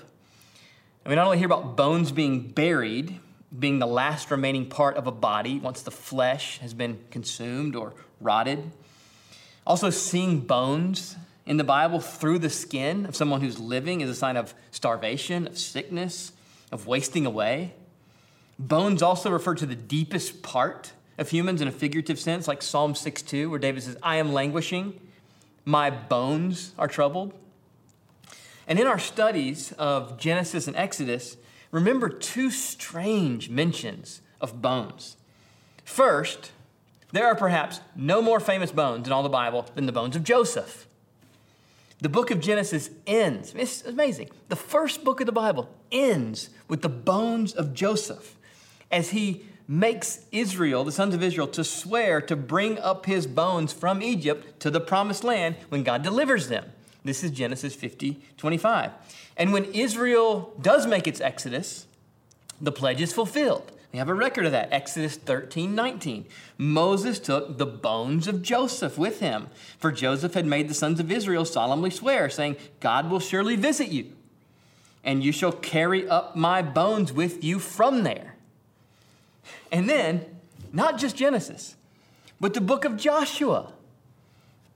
and 1.04 1.10
we 1.10 1.16
not 1.16 1.24
only 1.24 1.38
hear 1.38 1.46
about 1.46 1.76
bones 1.76 2.12
being 2.12 2.48
buried, 2.48 3.18
being 3.58 3.78
the 3.78 3.86
last 3.86 4.30
remaining 4.30 4.66
part 4.66 4.96
of 4.96 5.06
a 5.06 5.12
body 5.12 5.58
once 5.58 5.82
the 5.82 5.90
flesh 5.90 6.58
has 6.58 6.74
been 6.74 6.98
consumed 7.10 7.74
or 7.74 7.92
rotted. 8.20 8.70
Also, 9.66 9.90
seeing 9.90 10.40
bones 10.40 11.16
in 11.44 11.56
the 11.56 11.64
Bible 11.64 12.00
through 12.00 12.38
the 12.38 12.50
skin 12.50 13.04
of 13.06 13.16
someone 13.16 13.40
who's 13.40 13.58
living 13.58 14.00
is 14.00 14.08
a 14.08 14.14
sign 14.14 14.36
of 14.36 14.54
starvation, 14.70 15.46
of 15.46 15.58
sickness, 15.58 16.32
of 16.70 16.86
wasting 16.86 17.26
away. 17.26 17.74
Bones 18.58 19.02
also 19.02 19.30
refer 19.30 19.54
to 19.54 19.66
the 19.66 19.74
deepest 19.74 20.42
part 20.42 20.92
of 21.18 21.30
humans 21.30 21.60
in 21.60 21.68
a 21.68 21.72
figurative 21.72 22.18
sense, 22.18 22.48
like 22.48 22.62
Psalm 22.62 22.94
6:2, 22.94 23.50
where 23.50 23.58
David 23.58 23.82
says, 23.82 23.96
I 24.02 24.16
am 24.16 24.32
languishing, 24.32 25.00
my 25.64 25.90
bones 25.90 26.72
are 26.78 26.88
troubled. 26.88 27.34
And 28.66 28.78
in 28.78 28.86
our 28.86 28.98
studies 28.98 29.72
of 29.72 30.18
Genesis 30.18 30.66
and 30.66 30.76
Exodus, 30.76 31.36
remember 31.70 32.08
two 32.08 32.50
strange 32.50 33.48
mentions 33.48 34.20
of 34.40 34.62
bones. 34.62 35.16
First, 35.84 36.52
there 37.12 37.26
are 37.26 37.34
perhaps 37.34 37.80
no 37.94 38.22
more 38.22 38.40
famous 38.40 38.72
bones 38.72 39.06
in 39.06 39.12
all 39.12 39.22
the 39.22 39.28
Bible 39.28 39.66
than 39.74 39.86
the 39.86 39.92
bones 39.92 40.16
of 40.16 40.24
Joseph. 40.24 40.86
The 42.00 42.08
book 42.08 42.30
of 42.30 42.40
Genesis 42.40 42.90
ends, 43.06 43.54
it's 43.54 43.84
amazing. 43.84 44.30
The 44.48 44.56
first 44.56 45.04
book 45.04 45.20
of 45.20 45.26
the 45.26 45.32
Bible 45.32 45.68
ends 45.92 46.50
with 46.66 46.82
the 46.82 46.88
bones 46.88 47.52
of 47.52 47.74
Joseph 47.74 48.36
as 48.90 49.10
he 49.10 49.44
makes 49.68 50.26
Israel, 50.32 50.84
the 50.84 50.92
sons 50.92 51.14
of 51.14 51.22
Israel, 51.22 51.48
to 51.48 51.64
swear 51.64 52.20
to 52.20 52.36
bring 52.36 52.78
up 52.78 53.06
his 53.06 53.26
bones 53.26 53.72
from 53.72 54.02
Egypt 54.02 54.60
to 54.60 54.70
the 54.70 54.80
promised 54.80 55.24
land 55.24 55.56
when 55.68 55.82
God 55.82 56.02
delivers 56.02 56.48
them. 56.48 56.66
This 57.04 57.24
is 57.24 57.30
Genesis 57.30 57.74
50, 57.74 58.20
25. 58.36 58.92
And 59.36 59.52
when 59.52 59.64
Israel 59.66 60.54
does 60.60 60.86
make 60.86 61.06
its 61.06 61.20
exodus, 61.20 61.86
the 62.60 62.72
pledge 62.72 63.00
is 63.00 63.12
fulfilled. 63.12 63.72
We 63.92 63.98
have 63.98 64.08
a 64.08 64.14
record 64.14 64.46
of 64.46 64.52
that. 64.52 64.72
Exodus 64.72 65.16
13, 65.16 65.74
19. 65.74 66.24
Moses 66.56 67.18
took 67.18 67.58
the 67.58 67.66
bones 67.66 68.26
of 68.26 68.40
Joseph 68.42 68.96
with 68.96 69.20
him, 69.20 69.48
for 69.78 69.92
Joseph 69.92 70.34
had 70.34 70.46
made 70.46 70.68
the 70.68 70.74
sons 70.74 70.98
of 70.98 71.12
Israel 71.12 71.44
solemnly 71.44 71.90
swear, 71.90 72.30
saying, 72.30 72.56
God 72.80 73.10
will 73.10 73.20
surely 73.20 73.56
visit 73.56 73.88
you, 73.88 74.12
and 75.04 75.22
you 75.22 75.30
shall 75.30 75.52
carry 75.52 76.08
up 76.08 76.34
my 76.34 76.62
bones 76.62 77.12
with 77.12 77.44
you 77.44 77.58
from 77.58 78.02
there. 78.02 78.31
And 79.70 79.88
then, 79.88 80.24
not 80.72 80.98
just 80.98 81.16
Genesis, 81.16 81.76
but 82.40 82.54
the 82.54 82.60
book 82.60 82.84
of 82.84 82.96
Joshua 82.96 83.72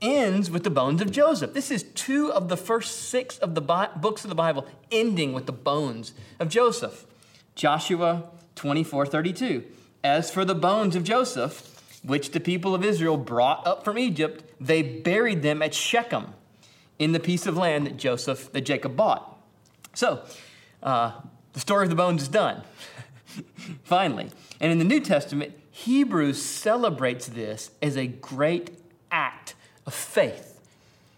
ends 0.01 0.51
with 0.51 0.65
the 0.65 0.71
bones 0.71 1.01
of 1.01 1.11
Joseph. 1.11 1.55
This 1.55 1.71
is 1.71 1.83
two 1.83 2.33
of 2.33 2.49
the 2.49 2.57
first 2.57 3.09
six 3.09 3.39
of 3.39 3.55
the 3.55 3.61
Bi- 3.61 3.91
books 3.97 4.25
of 4.25 4.29
the 4.29 4.35
Bible 4.35 4.67
ending 4.91 5.33
with 5.33 5.47
the 5.47 5.53
bones 5.53 6.13
of 6.39 6.49
Joseph. 6.49 7.07
Joshua 7.55 8.31
24 8.55 9.07
32. 9.07 9.65
As 10.05 10.31
for 10.31 10.45
the 10.45 10.55
bones 10.55 10.95
of 10.95 11.03
Joseph, 11.03 11.73
which 12.05 12.31
the 12.31 12.41
people 12.41 12.75
of 12.75 12.85
Israel 12.85 13.17
brought 13.17 13.67
up 13.67 13.85
from 13.85 13.99
Egypt, 13.99 14.45
they 14.61 14.83
buried 14.83 15.43
them 15.43 15.63
at 15.63 15.75
Shechem 15.75 16.35
in 16.99 17.13
the 17.13 17.21
piece 17.21 17.47
of 17.47 17.57
land 17.57 17.87
that 17.87 17.97
Joseph, 17.97 18.53
that 18.53 18.61
Jacob 18.63 18.97
bought. 18.97 19.37
So, 19.95 20.23
uh, 20.83 21.13
the 21.53 21.61
story 21.61 21.85
of 21.85 21.91
the 21.91 21.97
bones 21.97 22.23
is 22.23 22.29
done, 22.29 22.63
finally. 23.85 24.31
And 24.61 24.73
in 24.73 24.79
the 24.79 24.85
New 24.85 25.01
Testament, 25.01 25.55
Hebrews 25.71 26.41
celebrates 26.41 27.27
this 27.27 27.71
as 27.83 27.97
a 27.97 28.07
great 28.07 28.71
act 29.11 29.55
of 29.87 29.95
faith. 29.95 30.61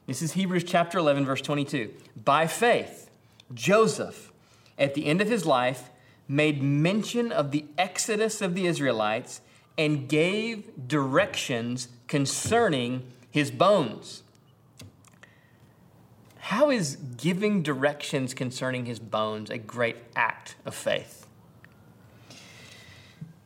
This 0.07 0.23
is 0.23 0.33
Hebrews 0.33 0.65
chapter 0.65 0.99
11, 0.99 1.25
verse 1.27 1.43
22. 1.43 1.93
By 2.25 2.47
faith, 2.47 3.11
Joseph, 3.53 4.33
at 4.79 4.95
the 4.95 5.07
end 5.07 5.21
of 5.21 5.29
his 5.29 5.45
life, 5.47 5.91
made 6.27 6.63
mention 6.63 7.33
of 7.33 7.51
the 7.51 7.65
exodus 7.77 8.43
of 8.43 8.55
the 8.55 8.67
Israelites 8.67 9.41
and 9.77 10.09
gave 10.09 10.89
directions 10.89 11.89
concerning 12.07 13.05
his 13.31 13.51
bones. 13.51 14.23
How 16.39 16.71
is 16.71 16.97
giving 17.17 17.63
directions 17.63 18.33
concerning 18.35 18.87
his 18.87 18.99
bones 18.99 19.51
a 19.51 19.59
great 19.59 19.97
act 20.17 20.57
of 20.65 20.75
faith? 20.75 21.18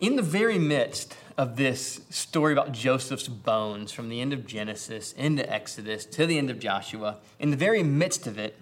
In 0.03 0.17
the 0.17 0.23
very 0.23 0.59
midst 0.59 1.17
of 1.39 1.55
this 1.55 2.01
story 2.11 2.53
about 2.53 2.73
Joseph's 2.73 3.29
bones 3.29 3.93
from 3.93 4.09
the 4.09 4.21
end 4.21 4.33
of 4.33 4.49
Genesis 4.49 5.13
into 5.13 5.49
Exodus 5.49 6.05
to 6.07 6.27
the 6.27 6.39
end 6.39 6.51
of 6.51 6.59
Joshua, 6.59 7.19
in 7.39 7.53
the 7.53 7.57
very 7.57 7.85
midst 7.85 8.27
of 8.27 8.37
it, 8.37 8.57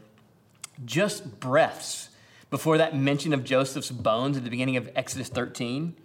just 0.85 1.40
breaths 1.40 2.11
before 2.50 2.76
that 2.76 2.94
mention 2.94 3.33
of 3.33 3.42
Joseph's 3.42 3.90
bones 3.90 4.37
at 4.37 4.44
the 4.44 4.50
beginning 4.50 4.76
of 4.76 4.90
Exodus 4.94 5.31
13, 5.31 5.96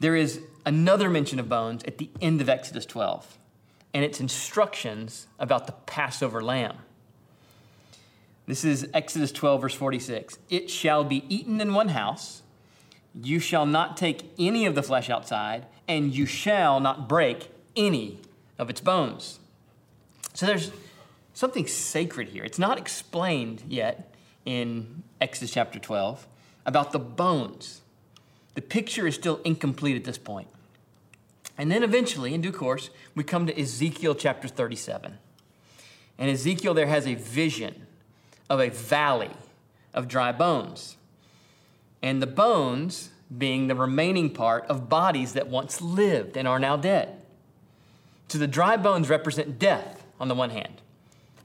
there 0.00 0.16
is 0.16 0.40
another 0.66 1.08
mention 1.08 1.38
of 1.38 1.48
bones 1.48 1.84
at 1.84 1.98
the 1.98 2.10
end 2.20 2.40
of 2.40 2.48
Exodus 2.48 2.84
12, 2.86 3.38
and 3.94 4.04
it's 4.04 4.18
instructions 4.18 5.28
about 5.38 5.66
the 5.66 5.74
Passover 5.86 6.42
lamb. 6.42 6.78
This 8.48 8.64
is 8.64 8.88
Exodus 8.92 9.30
12, 9.30 9.60
verse 9.60 9.74
46. 9.76 10.40
It 10.48 10.68
shall 10.68 11.04
be 11.04 11.24
eaten 11.32 11.60
in 11.60 11.72
one 11.72 11.90
house. 11.90 12.39
You 13.14 13.40
shall 13.40 13.66
not 13.66 13.96
take 13.96 14.32
any 14.38 14.66
of 14.66 14.74
the 14.74 14.82
flesh 14.82 15.10
outside, 15.10 15.66
and 15.88 16.14
you 16.14 16.26
shall 16.26 16.80
not 16.80 17.08
break 17.08 17.50
any 17.76 18.20
of 18.58 18.70
its 18.70 18.80
bones. 18.80 19.40
So 20.34 20.46
there's 20.46 20.70
something 21.34 21.66
sacred 21.66 22.28
here. 22.28 22.44
It's 22.44 22.58
not 22.58 22.78
explained 22.78 23.62
yet 23.66 24.14
in 24.44 25.02
Exodus 25.20 25.52
chapter 25.52 25.78
12 25.78 26.26
about 26.66 26.92
the 26.92 26.98
bones. 26.98 27.80
The 28.54 28.62
picture 28.62 29.06
is 29.06 29.14
still 29.14 29.40
incomplete 29.44 29.96
at 29.96 30.04
this 30.04 30.18
point. 30.18 30.48
And 31.58 31.70
then 31.70 31.82
eventually, 31.82 32.32
in 32.32 32.40
due 32.40 32.52
course, 32.52 32.90
we 33.14 33.24
come 33.24 33.46
to 33.46 33.60
Ezekiel 33.60 34.14
chapter 34.14 34.48
37. 34.48 35.18
And 36.18 36.30
Ezekiel 36.30 36.74
there 36.74 36.86
has 36.86 37.06
a 37.06 37.14
vision 37.14 37.86
of 38.48 38.60
a 38.60 38.70
valley 38.70 39.30
of 39.92 40.08
dry 40.08 40.32
bones. 40.32 40.96
And 42.02 42.22
the 42.22 42.26
bones 42.26 43.10
being 43.36 43.68
the 43.68 43.74
remaining 43.74 44.30
part 44.30 44.64
of 44.66 44.88
bodies 44.88 45.34
that 45.34 45.48
once 45.48 45.80
lived 45.80 46.36
and 46.36 46.48
are 46.48 46.58
now 46.58 46.76
dead. 46.76 47.22
So 48.28 48.38
the 48.38 48.48
dry 48.48 48.76
bones 48.76 49.08
represent 49.08 49.58
death 49.58 50.04
on 50.18 50.28
the 50.28 50.34
one 50.34 50.50
hand, 50.50 50.80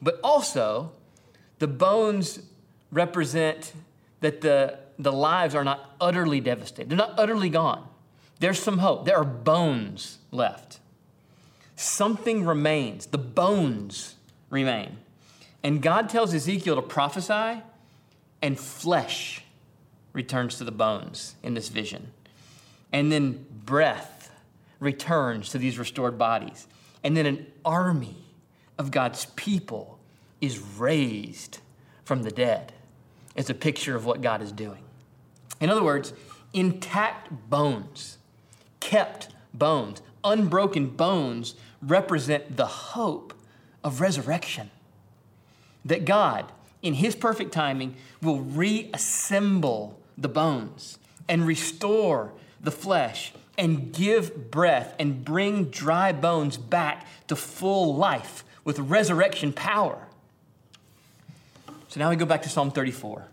but 0.02 0.20
also 0.24 0.92
the 1.60 1.68
bones 1.68 2.40
represent 2.92 3.74
that 4.22 4.42
the, 4.42 4.80
the 4.98 5.12
lives 5.12 5.56
are 5.56 5.64
not 5.64 5.96
utterly 6.00 6.40
devastated. 6.40 6.90
They're 6.90 6.98
not 6.98 7.14
utterly 7.18 7.50
gone. 7.50 7.88
There's 8.40 8.60
some 8.60 8.80
hope. 8.80 9.06
There 9.06 9.18
are 9.18 9.26
bones 9.26 10.20
left. 10.32 10.80
Something 11.76 12.46
remains. 12.46 13.08
The 13.08 13.18
bones 13.18 14.16
remain. 14.50 14.98
And 15.64 15.82
God 15.82 16.10
tells 16.10 16.34
Ezekiel 16.34 16.76
to 16.76 16.82
prophesy, 16.82 17.62
and 18.42 18.60
flesh 18.60 19.42
returns 20.16 20.58
to 20.58 20.64
the 20.64 20.72
bones 20.72 21.36
in 21.44 21.54
this 21.54 21.70
vision. 21.70 22.12
And 22.92 23.12
then 23.12 23.46
breath 23.66 24.32
returns 24.80 25.50
to 25.50 25.58
these 25.58 25.78
restored 25.78 26.18
bodies. 26.18 26.68
And 27.04 27.16
then 27.16 27.26
an 27.26 27.46
army 27.64 28.18
of 28.78 28.92
God's 28.92 29.26
people 29.36 30.00
is 30.42 30.60
raised 30.60 31.60
from 32.04 32.24
the 32.24 32.32
dead. 32.32 32.74
It's 33.36 33.50
a 33.50 33.54
picture 33.54 33.96
of 33.96 34.06
what 34.06 34.22
God 34.22 34.42
is 34.42 34.52
doing. 34.52 34.84
In 35.60 35.70
other 35.70 35.84
words, 35.84 36.14
intact 36.54 37.50
bones, 37.50 38.18
kept 38.80 39.30
bones, 39.54 40.02
unbroken 40.24 40.88
bones 40.88 41.56
represent 41.82 42.56
the 42.56 42.66
hope 42.66 43.34
of 43.84 44.02
resurrection. 44.02 44.72
That 45.84 46.06
God, 46.06 46.52
in 46.82 46.96
His 46.96 47.16
perfect 47.16 47.52
timing, 47.52 47.96
will 48.22 48.40
reassemble 48.40 50.00
the 50.18 50.30
bones 50.30 50.98
and 51.28 51.46
restore 51.46 52.34
the 52.62 52.72
flesh 52.72 53.34
and 53.58 53.94
give 53.94 54.52
breath 54.52 54.96
and 55.00 55.24
bring 55.24 55.66
dry 55.66 56.12
bones 56.12 56.58
back 56.58 57.08
to 57.28 57.36
full 57.36 57.96
life 57.96 58.44
with 58.64 58.80
resurrection 58.80 59.54
power. 59.54 60.08
So 61.88 62.00
now 62.00 62.10
we 62.10 62.16
go 62.16 62.26
back 62.26 62.42
to 62.44 62.50
Psalm 62.50 62.72
34. 62.72 63.28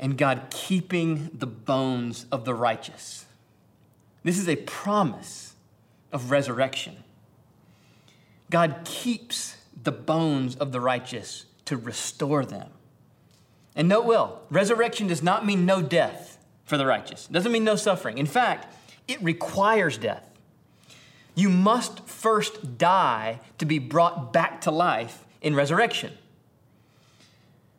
And 0.00 0.16
God 0.16 0.46
keeping 0.50 1.30
the 1.32 1.46
bones 1.46 2.26
of 2.30 2.44
the 2.44 2.54
righteous. 2.54 3.26
This 4.22 4.38
is 4.38 4.48
a 4.48 4.56
promise 4.56 5.54
of 6.12 6.30
resurrection. 6.30 7.04
God 8.50 8.80
keeps 8.84 9.56
the 9.80 9.92
bones 9.92 10.56
of 10.56 10.72
the 10.72 10.80
righteous 10.80 11.44
to 11.66 11.76
restore 11.76 12.44
them. 12.44 12.70
And 13.78 13.88
note 13.88 14.04
well, 14.04 14.42
resurrection 14.50 15.06
does 15.06 15.22
not 15.22 15.46
mean 15.46 15.64
no 15.64 15.80
death 15.80 16.36
for 16.64 16.76
the 16.76 16.84
righteous. 16.84 17.26
It 17.30 17.32
doesn't 17.32 17.52
mean 17.52 17.64
no 17.64 17.76
suffering. 17.76 18.18
In 18.18 18.26
fact, 18.26 18.74
it 19.06 19.22
requires 19.22 19.96
death. 19.96 20.28
You 21.36 21.48
must 21.48 22.06
first 22.06 22.76
die 22.76 23.40
to 23.58 23.64
be 23.64 23.78
brought 23.78 24.32
back 24.32 24.60
to 24.62 24.72
life 24.72 25.24
in 25.40 25.54
resurrection. 25.54 26.12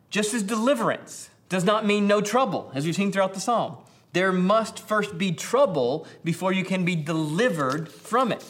Just 0.08 0.32
as 0.32 0.42
deliverance 0.42 1.28
does 1.50 1.64
not 1.64 1.84
mean 1.84 2.06
no 2.06 2.22
trouble, 2.22 2.72
as 2.74 2.86
we've 2.86 2.96
seen 2.96 3.12
throughout 3.12 3.34
the 3.34 3.40
psalm. 3.40 3.76
There 4.14 4.32
must 4.32 4.80
first 4.80 5.18
be 5.18 5.32
trouble 5.32 6.06
before 6.24 6.52
you 6.52 6.64
can 6.64 6.84
be 6.84 6.96
delivered 6.96 7.90
from 7.90 8.32
it. 8.32 8.44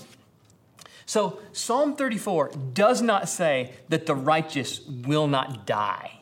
So, 1.05 1.41
Psalm 1.53 1.97
34 1.97 2.53
does 2.73 3.03
not 3.03 3.29
say 3.29 3.73
that 3.89 4.07
the 4.07 4.15
righteous 4.15 4.81
will 4.87 5.27
not 5.27 5.67
die, 5.67 6.20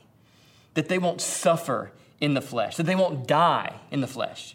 that 0.78 0.88
they 0.88 0.96
won't 0.96 1.20
suffer 1.20 1.90
in 2.20 2.34
the 2.34 2.40
flesh, 2.40 2.76
that 2.76 2.84
they 2.84 2.94
won't 2.94 3.26
die 3.26 3.80
in 3.90 4.00
the 4.00 4.06
flesh. 4.06 4.54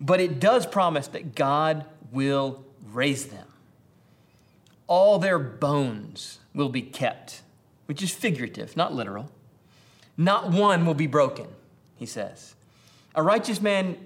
But 0.00 0.18
it 0.18 0.40
does 0.40 0.66
promise 0.66 1.06
that 1.06 1.36
God 1.36 1.84
will 2.10 2.64
raise 2.92 3.26
them. 3.26 3.46
All 4.88 5.20
their 5.20 5.38
bones 5.38 6.40
will 6.56 6.70
be 6.70 6.82
kept, 6.82 7.42
which 7.86 8.02
is 8.02 8.10
figurative, 8.10 8.76
not 8.76 8.92
literal. 8.92 9.30
Not 10.16 10.50
one 10.50 10.86
will 10.86 10.94
be 10.94 11.06
broken, 11.06 11.46
he 11.94 12.04
says. 12.04 12.56
A 13.14 13.22
righteous 13.22 13.60
man 13.60 13.96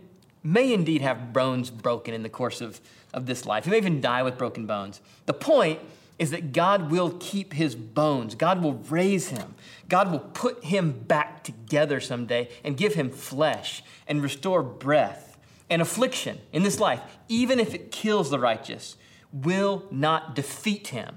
may 0.43 0.71
indeed 0.71 1.01
have 1.01 1.33
bones 1.33 1.71
broken 1.71 2.13
in 2.13 2.23
the 2.23 2.29
course 2.29 2.61
of, 2.61 2.79
of 3.15 3.25
this 3.25 3.47
life. 3.47 3.65
He 3.65 3.71
may 3.71 3.79
even 3.79 4.03
die 4.03 4.23
with 4.23 4.37
broken 4.37 4.67
bones. 4.67 5.01
The 5.25 5.33
point 5.33 5.81
is 6.19 6.31
that 6.31 6.53
God 6.53 6.91
will 6.91 7.17
keep 7.19 7.53
his 7.53 7.75
bones. 7.75 8.35
God 8.35 8.63
will 8.63 8.75
raise 8.75 9.29
him. 9.29 9.55
God 9.89 10.13
will 10.13 10.21
put 10.21 10.65
him 10.65 10.93
back 10.93 11.43
together 11.43 12.01
someday 12.01 12.49
and 12.63 12.77
give 12.77 12.95
him 12.95 13.11
flesh 13.11 13.83
and 14.07 14.23
restore 14.23 14.63
breath 14.63 15.37
and 15.69 15.83
affliction 15.83 16.41
in 16.53 16.63
this 16.63 16.79
life, 16.79 17.01
even 17.29 17.59
if 17.59 17.75
it 17.75 17.91
kills 17.91 18.31
the 18.31 18.39
righteous, 18.39 18.97
will 19.33 19.85
not 19.91 20.35
defeat 20.35 20.89
him 20.89 21.17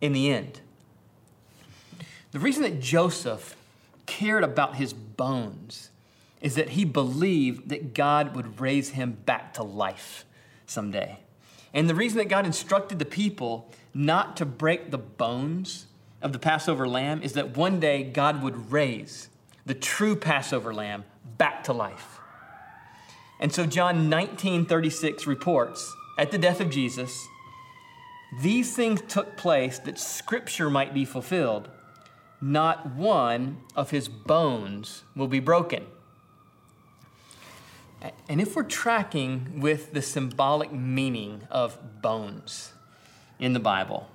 in 0.00 0.12
the 0.12 0.30
end. 0.30 0.60
The 2.30 2.38
reason 2.38 2.62
that 2.62 2.80
Joseph 2.80 3.56
cared 4.06 4.44
about 4.44 4.76
his 4.76 4.92
bones 4.92 5.90
is 6.40 6.54
that 6.54 6.70
he 6.70 6.84
believed 6.84 7.68
that 7.68 7.94
God 7.94 8.34
would 8.36 8.60
raise 8.60 8.90
him 8.90 9.18
back 9.24 9.54
to 9.54 9.62
life 9.62 10.24
someday. 10.66 11.18
And 11.72 11.88
the 11.88 11.94
reason 11.94 12.18
that 12.18 12.28
God 12.28 12.46
instructed 12.46 12.98
the 12.98 13.04
people 13.04 13.70
not 13.94 14.36
to 14.38 14.46
break 14.46 14.90
the 14.90 14.98
bones 14.98 15.86
of 16.22 16.32
the 16.32 16.38
Passover 16.38 16.88
lamb 16.88 17.22
is 17.22 17.32
that 17.34 17.56
one 17.56 17.80
day 17.80 18.02
God 18.02 18.42
would 18.42 18.72
raise 18.72 19.28
the 19.64 19.74
true 19.74 20.16
Passover 20.16 20.74
lamb 20.74 21.04
back 21.38 21.64
to 21.64 21.72
life. 21.72 22.18
And 23.38 23.52
so 23.52 23.66
John 23.66 24.08
19 24.08 24.66
36 24.66 25.26
reports 25.26 25.94
at 26.18 26.30
the 26.30 26.38
death 26.38 26.60
of 26.60 26.70
Jesus, 26.70 27.26
these 28.42 28.76
things 28.76 29.00
took 29.08 29.36
place 29.36 29.78
that 29.80 29.98
scripture 29.98 30.68
might 30.68 30.92
be 30.92 31.04
fulfilled 31.04 31.70
not 32.40 32.94
one 32.94 33.58
of 33.76 33.90
his 33.90 34.08
bones 34.08 35.04
will 35.14 35.28
be 35.28 35.40
broken. 35.40 35.86
And 38.28 38.40
if 38.40 38.56
we're 38.56 38.62
tracking 38.62 39.60
with 39.60 39.92
the 39.92 40.02
symbolic 40.02 40.72
meaning 40.72 41.42
of 41.50 42.02
bones 42.02 42.72
in 43.38 43.52
the 43.52 43.60
Bible, 43.60 44.08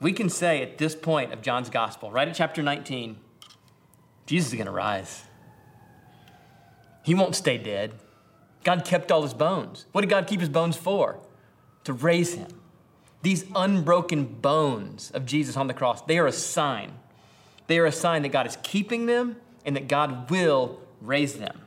we 0.00 0.12
can 0.12 0.28
say 0.28 0.62
at 0.62 0.78
this 0.78 0.94
point 0.94 1.32
of 1.32 1.42
John's 1.42 1.70
gospel, 1.70 2.10
right 2.10 2.28
at 2.28 2.34
chapter 2.34 2.62
19, 2.62 3.16
Jesus 4.26 4.48
is 4.48 4.54
going 4.54 4.66
to 4.66 4.72
rise. 4.72 5.24
He 7.02 7.14
won't 7.14 7.34
stay 7.34 7.58
dead. 7.58 7.94
God 8.62 8.84
kept 8.84 9.10
all 9.10 9.22
his 9.22 9.34
bones. 9.34 9.86
What 9.92 10.02
did 10.02 10.10
God 10.10 10.26
keep 10.26 10.40
his 10.40 10.48
bones 10.48 10.76
for? 10.76 11.18
To 11.84 11.92
raise 11.92 12.34
him. 12.34 12.48
These 13.22 13.44
unbroken 13.54 14.24
bones 14.24 15.10
of 15.10 15.26
Jesus 15.26 15.56
on 15.56 15.66
the 15.66 15.74
cross, 15.74 16.02
they 16.02 16.18
are 16.18 16.26
a 16.26 16.32
sign 16.32 16.92
they 17.70 17.78
are 17.78 17.86
a 17.86 17.92
sign 17.92 18.22
that 18.22 18.30
God 18.30 18.48
is 18.48 18.58
keeping 18.64 19.06
them 19.06 19.36
and 19.64 19.76
that 19.76 19.86
God 19.86 20.28
will 20.28 20.80
raise 21.00 21.34
them. 21.34 21.60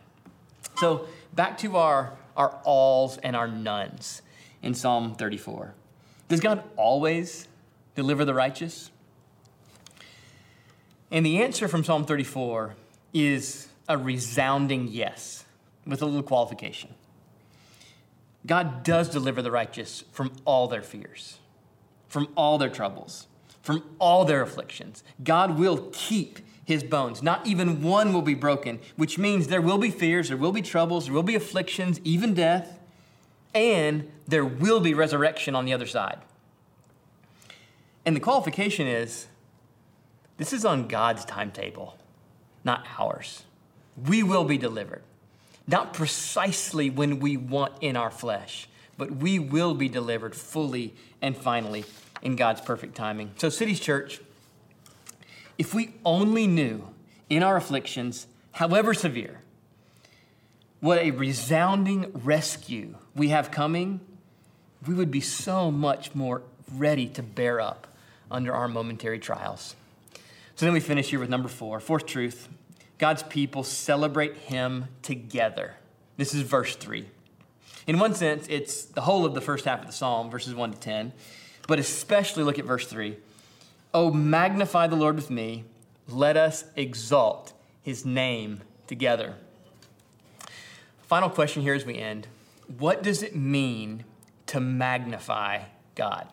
So, 0.78 1.08
back 1.36 1.58
to 1.60 1.78
our, 1.78 2.14
our 2.36 2.60
alls 2.64 3.18
and 3.18 3.36
our 3.36 3.48
nones 3.48 4.22
in 4.62 4.74
Psalm 4.74 5.16
34. 5.16 5.74
Does 6.30 6.40
God 6.40 6.64
always 6.78 7.48
deliver 7.96 8.26
the 8.26 8.34
righteous? 8.34 8.92
And 11.12 11.26
the 11.26 11.42
answer 11.42 11.68
from 11.68 11.84
Psalm 11.84 12.06
34 12.06 12.76
is 13.14 13.68
a 13.88 13.98
resounding 13.98 14.88
yes, 14.88 15.46
with 15.86 16.02
a 16.02 16.06
little 16.06 16.24
qualification. 16.24 16.94
God 18.46 18.84
does 18.84 19.10
deliver 19.10 19.42
the 19.42 19.52
righteous 19.52 20.04
from 20.12 20.34
all 20.46 20.68
their 20.68 20.82
fears, 20.82 21.38
from 22.08 22.28
all 22.36 22.58
their 22.58 22.70
troubles 22.70 23.28
from 23.64 23.82
all 23.98 24.26
their 24.26 24.42
afflictions. 24.42 25.04
God 25.24 25.58
will 25.58 25.90
keep 25.94 26.40
his 26.66 26.84
bones. 26.84 27.22
Not 27.22 27.46
even 27.46 27.82
one 27.82 28.14
will 28.14 28.22
be 28.22 28.36
broken, 28.36 28.80
which 28.96 29.18
means 29.18 29.48
there 29.48 29.62
will 29.62 29.78
be 29.78 29.92
fears, 29.92 30.30
there 30.30 30.38
will 30.38 30.52
be 30.52 30.62
troubles, 30.62 31.06
there 31.06 31.14
will 31.14 31.24
be 31.24 31.36
afflictions, 31.36 32.00
even 32.04 32.34
death, 32.34 32.80
and 33.54 34.10
there 34.28 34.46
will 34.46 34.80
be 34.80 34.94
resurrection 34.94 35.56
on 35.56 35.66
the 35.66 35.74
other 35.74 35.86
side. 35.86 36.20
And 38.06 38.16
the 38.16 38.20
qualification 38.20 38.88
is 38.88 39.28
this 40.38 40.54
is 40.54 40.66
on 40.66 40.88
God's 40.88 41.26
timetable, 41.26 41.98
not 42.64 42.86
ours. 42.98 43.44
We 44.08 44.24
will 44.24 44.44
be 44.44 44.58
delivered. 44.58 45.04
Not 45.68 45.94
precisely 45.94 46.90
when 46.90 47.20
we 47.20 47.38
want 47.38 47.74
in 47.82 47.96
our 47.96 48.12
flesh, 48.12 48.68
but 48.98 49.12
we 49.18 49.40
will 49.40 49.74
be 49.74 49.88
delivered 49.88 50.36
fully 50.36 50.94
and 51.22 51.38
finally 51.38 51.86
in 52.22 52.36
God's 52.36 52.62
perfect 52.62 52.96
timing. 52.96 53.32
So, 53.38 53.50
Cities 53.50 53.80
Church, 53.80 54.20
if 55.58 55.74
we 55.74 55.94
only 56.06 56.48
knew 56.48 56.88
in 57.30 57.44
our 57.44 57.58
afflictions, 57.58 58.28
however 58.54 58.94
severe, 58.94 59.42
what 60.80 61.00
a 61.00 61.12
resounding 61.12 62.12
rescue 62.14 62.96
we 63.16 63.30
have 63.30 63.52
coming, 63.52 64.02
we 64.86 64.94
would 64.94 65.12
be 65.12 65.22
so 65.22 65.72
much 65.72 66.14
more 66.14 66.42
ready 66.74 67.08
to 67.08 67.24
bear 67.24 67.62
up 67.62 67.88
under 68.30 68.54
our 68.54 68.68
momentary 68.68 69.20
trials. 69.20 69.76
So 70.56 70.66
then 70.66 70.74
we 70.74 70.80
finish 70.80 71.10
here 71.10 71.20
with 71.20 71.30
number 71.30 71.50
four, 71.50 71.80
fourth 71.80 72.06
truth 72.06 72.50
God's 73.00 73.24
people 73.24 73.64
celebrate 73.64 74.36
Him 74.36 74.86
together. 75.02 75.76
This 76.16 76.34
is 76.34 76.42
verse 76.42 76.76
three. 76.76 77.08
In 77.86 78.00
one 78.00 78.14
sense, 78.14 78.46
it's 78.50 78.86
the 78.86 79.02
whole 79.02 79.26
of 79.26 79.34
the 79.34 79.42
first 79.42 79.66
half 79.66 79.82
of 79.82 79.88
the 79.88 79.94
psalm, 79.94 80.30
verses 80.30 80.56
1 80.56 80.74
to 80.74 80.80
10, 80.80 81.12
but 81.68 81.80
especially 81.80 82.44
look 82.44 82.60
at 82.60 82.66
verse 82.66 82.88
3. 82.88 83.18
Oh, 83.94 84.12
magnify 84.12 84.88
the 84.88 84.96
Lord 84.96 85.16
with 85.16 85.30
me. 85.30 85.66
Let 86.08 86.36
us 86.36 86.66
exalt 86.76 87.54
his 87.84 88.06
name 88.06 88.62
together. 88.88 89.36
Final 91.04 91.30
question 91.30 91.62
here 91.62 91.76
as 91.76 91.86
we 91.86 91.98
end 91.98 92.28
What 92.80 93.04
does 93.04 93.22
it 93.22 93.36
mean 93.36 94.06
to 94.48 94.60
magnify 94.60 95.64
God? 95.96 96.28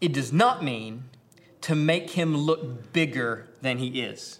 It 0.00 0.12
does 0.12 0.32
not 0.32 0.64
mean 0.64 1.04
to 1.62 1.74
make 1.74 2.10
him 2.10 2.36
look 2.36 2.92
bigger 2.92 3.48
than 3.60 3.78
he 3.78 4.00
is. 4.00 4.38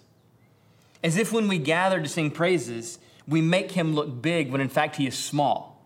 As 1.03 1.17
if 1.17 1.31
when 1.31 1.47
we 1.47 1.59
gather 1.59 2.01
to 2.01 2.07
sing 2.09 2.31
praises, 2.31 2.97
we 3.27 3.41
make 3.41 3.71
him 3.71 3.93
look 3.93 4.21
big 4.21 4.51
when 4.51 4.61
in 4.61 4.69
fact 4.69 4.95
he 4.95 5.05
is 5.05 5.17
small. 5.17 5.85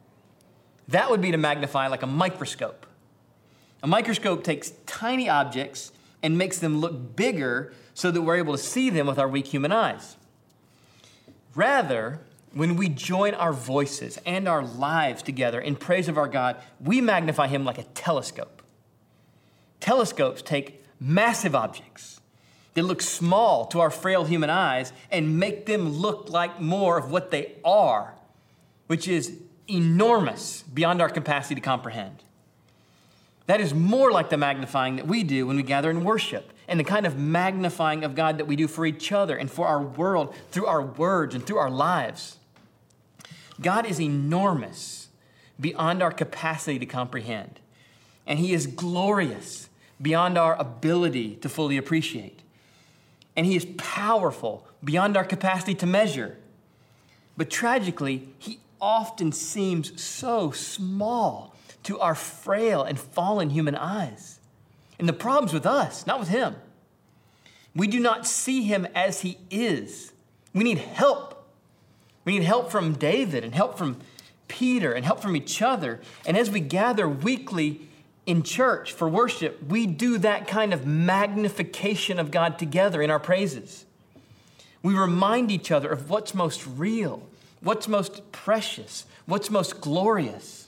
That 0.88 1.10
would 1.10 1.22
be 1.22 1.32
to 1.32 1.38
magnify 1.38 1.88
like 1.88 2.04
a 2.04 2.08
microscope. 2.08 2.86
A 3.84 3.88
microscope 3.88 4.46
takes 4.46 4.72
tiny 4.86 5.28
objects 5.30 5.91
and 6.24 6.38
makes 6.38 6.58
them 6.58 6.80
look 6.80 7.17
bigger 7.17 7.74
so 7.93 8.10
that 8.12 8.22
we're 8.22 8.38
able 8.38 8.54
to 8.54 8.63
see 8.63 8.89
them 8.89 9.06
with 9.06 9.19
our 9.19 9.28
weak 9.28 9.48
human 9.48 9.74
eyes. 9.74 10.15
Rather, 11.54 12.22
when 12.54 12.78
we 12.78 12.88
join 12.88 13.34
our 13.34 13.52
voices 13.52 14.17
and 14.26 14.48
our 14.48 14.63
lives 14.63 15.22
together 15.22 15.60
in 15.60 15.76
praise 15.76 16.08
of 16.08 16.17
our 16.17 16.30
God, 16.30 16.58
we 16.80 17.02
magnify 17.02 17.48
Him 17.48 17.65
like 17.65 17.78
a 17.78 17.84
telescope. 17.84 18.62
Telescopes 19.82 20.41
take 20.41 20.84
massive 21.00 21.54
objects 21.54 22.22
that 22.76 22.84
look 22.84 23.02
small 23.02 23.65
to 23.65 23.82
our 23.82 23.89
frail 23.89 24.24
human 24.24 24.50
eyes 24.50 24.93
and 25.12 25.38
make 25.38 25.65
them 25.65 25.89
look 25.89 26.30
like 26.30 26.62
more 26.62 26.98
of 26.98 27.12
what 27.12 27.32
they 27.32 27.56
are, 27.65 28.15
which 28.88 29.10
is 29.10 29.39
enormous 29.67 30.63
beyond 30.74 31.02
our 31.02 31.10
capacity 31.10 31.56
to 31.56 31.62
comprehend. 31.62 32.24
That 33.46 33.60
is 33.60 33.74
more 33.74 34.12
like 34.12 34.30
the 34.30 34.38
magnifying 34.38 34.96
that 34.96 35.08
we 35.08 35.24
do 35.24 35.48
when 35.48 35.58
we 35.58 35.64
gather 35.64 35.90
in 35.90 36.04
worship 36.04 36.54
and 36.68 36.80
the 36.80 36.84
kind 36.84 37.06
of 37.06 37.18
magnifying 37.18 38.04
of 38.04 38.16
God 38.16 38.38
that 38.38 38.46
we 38.46 38.56
do 38.56 38.68
for 38.68 38.86
each 38.86 39.12
other 39.12 39.36
and 39.36 39.52
for 39.52 39.68
our 39.68 39.82
world 39.82 40.34
through 40.52 40.66
our 40.66 40.82
words 40.82 41.36
and 41.36 41.46
through 41.46 41.58
our 41.58 41.70
lives. 41.70 42.38
God 43.62 43.86
is 43.86 44.00
enormous 44.00 45.10
beyond 45.60 46.02
our 46.02 46.12
capacity 46.12 46.80
to 46.80 46.86
comprehend, 46.86 47.60
and 48.26 48.40
He 48.40 48.54
is 48.54 48.66
glorious 48.66 49.70
beyond 50.02 50.38
our 50.38 50.56
ability 50.56 51.36
to 51.38 51.50
fully 51.50 51.78
appreciate. 51.78 52.42
And 53.36 53.46
He 53.46 53.56
is 53.56 53.66
powerful 53.78 54.66
beyond 54.84 55.18
our 55.18 55.26
capacity 55.26 55.76
to 55.76 55.86
measure. 55.86 56.38
But 57.38 57.50
tragically, 57.50 58.30
He 58.40 58.60
often 58.82 59.32
seems 59.32 60.02
so 60.02 60.52
small 60.52 61.53
to 61.84 62.00
our 62.00 62.15
frail 62.15 62.84
and 62.84 63.00
fallen 63.00 63.50
human 63.50 63.76
eyes. 63.76 64.39
And 65.00 65.08
the 65.08 65.13
problem's 65.13 65.54
with 65.54 65.65
us, 65.65 66.08
not 66.08 66.19
with 66.19 66.30
Him. 66.30 66.56
We 67.76 67.88
do 67.88 68.00
not 68.00 68.28
see 68.28 68.63
Him 68.63 68.88
as 68.96 69.22
He 69.22 69.38
is. 69.50 70.13
We 70.54 70.63
need 70.63 70.78
help. 70.78 71.46
We 72.26 72.38
need 72.38 72.46
help 72.46 72.72
from 72.72 72.93
David 72.93 73.43
and 73.43 73.54
help 73.54 73.78
from 73.78 73.98
Peter 74.48 74.93
and 74.93 75.04
help 75.06 75.19
from 75.19 75.36
each 75.36 75.62
other. 75.62 76.00
And 76.26 76.38
as 76.38 76.50
we 76.50 76.60
gather 76.60 77.08
weekly 77.10 77.89
in 78.26 78.43
church 78.43 78.93
for 78.93 79.10
worship, 79.10 79.63
we 79.67 79.86
do 79.88 80.17
that 80.19 80.48
kind 80.48 80.74
of 80.74 80.86
magnification 80.86 82.19
of 82.19 82.32
God 82.32 82.58
together 82.58 83.02
in 83.02 83.10
our 83.10 83.19
praises. 83.19 83.86
We 84.82 84.93
remind 84.93 85.50
each 85.50 85.72
other 85.72 85.89
of 85.89 86.10
what's 86.10 86.34
most 86.34 86.65
real, 86.67 87.24
what's 87.62 87.88
most 87.88 88.32
precious, 88.32 89.06
what's 89.26 89.50
most 89.50 89.82
glorious. 89.82 90.62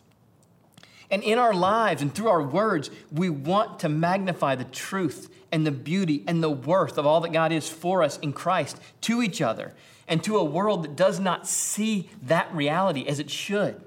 And 1.12 1.24
in 1.24 1.38
our 1.38 1.54
lives 1.54 2.02
and 2.02 2.13
through 2.13 2.30
our 2.30 2.41
words, 2.41 2.89
we 3.12 3.30
want 3.30 3.80
to 3.80 3.89
magnify 3.89 4.56
the 4.56 4.63
truth 4.63 5.30
and 5.52 5.65
the 5.65 5.72
beauty 5.72 6.24
and 6.28 6.41
the 6.41 6.50
worth 6.50 6.98
of 6.98 7.06
all 7.06 7.22
that 7.22 7.32
God 7.32 7.52
is 7.52 7.70
for 7.70 8.04
us 8.04 8.18
in 8.20 8.34
Christ 8.34 8.80
to 9.02 9.22
each 9.22 9.41
other 9.41 9.74
and 10.08 10.24
to 10.24 10.38
a 10.38 10.44
world 10.44 10.84
that 10.84 10.96
does 10.96 11.20
not 11.20 11.48
see 11.48 12.10
that 12.24 12.54
reality 12.54 13.06
as 13.08 13.20
it 13.20 13.30
should. 13.30 13.82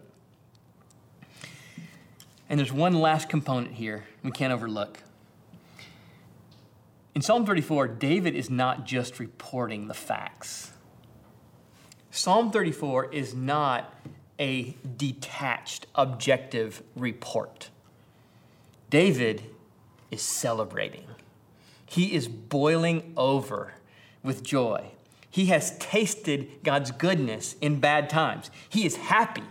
And 2.49 2.59
there's 2.59 2.73
one 2.73 2.95
last 2.95 3.29
component 3.29 3.75
here 3.75 4.05
we 4.23 4.31
can't 4.31 4.53
overlook. 4.53 5.03
In 7.15 7.23
Psalm 7.23 7.45
34, 7.45 7.89
David 7.89 8.35
is 8.35 8.49
not 8.49 8.87
just 8.87 9.19
reporting 9.19 9.89
the 9.89 9.95
facts. 9.95 10.71
Psalm 12.11 12.51
34 12.51 13.13
is 13.13 13.35
not 13.35 13.93
a 14.39 14.75
detached, 14.97 15.87
objective 15.95 16.83
report. 16.95 17.71
David 18.91 19.43
is 20.11 20.23
celebrating. 20.23 21.05
He 21.87 22.15
is 22.15 22.29
boiling 22.29 23.13
over 23.17 23.75
with 24.23 24.43
joy. 24.43 24.93
He 25.31 25.47
has 25.47 25.77
tasted 25.79 26.49
God's 26.63 26.91
goodness 26.91 27.57
in 27.61 27.81
bad 27.81 28.09
times. 28.09 28.51
He 28.69 28.87
is 28.87 28.97
happy. 28.97 29.43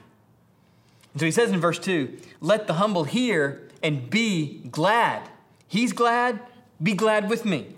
And 1.13 1.19
so 1.19 1.25
he 1.25 1.31
says 1.31 1.51
in 1.51 1.59
verse 1.59 1.79
2 1.79 2.17
Let 2.41 2.67
the 2.67 2.73
humble 2.73 3.03
hear 3.03 3.69
and 3.83 4.09
be 4.09 4.63
glad. 4.69 5.29
He's 5.67 5.93
glad, 5.93 6.39
be 6.81 6.93
glad 6.93 7.29
with 7.29 7.45
me. 7.45 7.76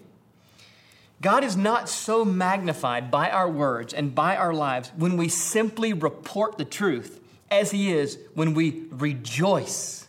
God 1.21 1.43
is 1.43 1.57
not 1.57 1.89
so 1.89 2.23
magnified 2.23 3.11
by 3.11 3.29
our 3.29 3.49
words 3.49 3.93
and 3.93 4.15
by 4.15 4.37
our 4.37 4.53
lives 4.53 4.91
when 4.95 5.17
we 5.17 5.27
simply 5.27 5.91
report 5.91 6.57
the 6.57 6.65
truth 6.65 7.19
as 7.51 7.71
He 7.71 7.91
is 7.91 8.17
when 8.35 8.53
we 8.53 8.85
rejoice 8.89 10.07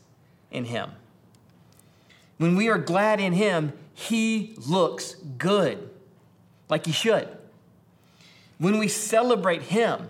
in 0.50 0.66
Him. 0.66 0.92
When 2.38 2.54
we 2.54 2.68
are 2.68 2.78
glad 2.78 3.20
in 3.20 3.32
Him, 3.32 3.72
He 3.92 4.54
looks 4.68 5.14
good, 5.36 5.90
like 6.68 6.86
He 6.86 6.92
should. 6.92 7.28
When 8.58 8.78
we 8.78 8.86
celebrate 8.86 9.62
Him 9.62 10.08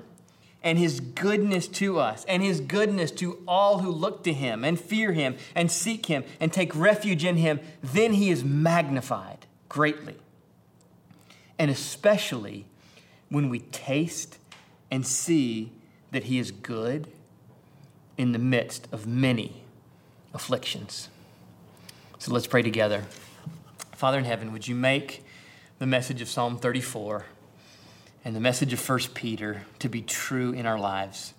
and 0.63 0.79
His 0.79 1.01
goodness 1.01 1.67
to 1.69 1.99
us 1.99 2.27
and 2.27 2.43
His 2.43 2.61
goodness 2.61 3.11
to 3.13 3.43
all 3.49 3.79
who 3.79 3.91
look 3.91 4.23
to 4.25 4.35
Him 4.35 4.65
and 4.65 4.79
fear 4.79 5.13
Him 5.13 5.37
and 5.55 5.73
seek 5.73 6.07
Him 6.07 6.25
and 6.41 6.53
take 6.53 6.77
refuge 6.77 7.25
in 7.25 7.37
Him, 7.37 7.61
then 7.83 8.13
He 8.13 8.29
is 8.29 8.45
magnified 8.45 9.47
greatly 9.71 10.17
and 11.61 11.71
especially 11.71 12.65
when 13.29 13.51
we 13.51 13.59
taste 13.59 14.39
and 14.91 15.07
see 15.07 15.71
that 16.11 16.25
He 16.25 16.39
is 16.39 16.51
good 16.51 17.07
in 18.17 18.33
the 18.33 18.39
midst 18.39 18.89
of 18.91 19.07
many 19.07 19.63
afflictions. 20.33 21.11
So 22.19 22.33
let's 22.33 22.47
pray 22.47 22.63
together. 22.63 23.05
Father 23.93 24.19
in 24.19 24.25
heaven, 24.25 24.53
would 24.53 24.69
you 24.69 24.75
make 24.75 25.23
the 25.79 25.85
message 25.85 26.23
of 26.23 26.31
Psalm 26.31 26.57
34 26.57 27.27
and 28.25 28.35
the 28.35 28.41
message 28.41 28.73
of 28.73 28.89
1 28.89 28.99
Peter 29.13 29.67
to 29.81 29.89
be 29.91 30.01
true 30.01 30.53
in 30.53 30.65
our 30.65 30.79
lives, 30.79 31.35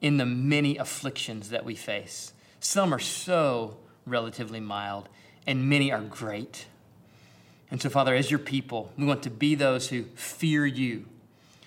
in 0.00 0.16
the 0.16 0.26
many 0.26 0.78
afflictions 0.78 1.50
that 1.50 1.64
we 1.64 1.76
face? 1.76 2.32
Some 2.58 2.92
are 2.92 2.98
so 2.98 3.76
relatively 4.04 4.58
mild, 4.58 5.08
and 5.46 5.70
many 5.70 5.92
are 5.92 6.00
great. 6.00 6.66
And 7.70 7.80
so, 7.80 7.88
Father, 7.88 8.14
as 8.14 8.30
your 8.30 8.40
people, 8.40 8.92
we 8.96 9.04
want 9.04 9.22
to 9.22 9.30
be 9.30 9.54
those 9.54 9.88
who 9.88 10.04
fear 10.14 10.66
you, 10.66 11.06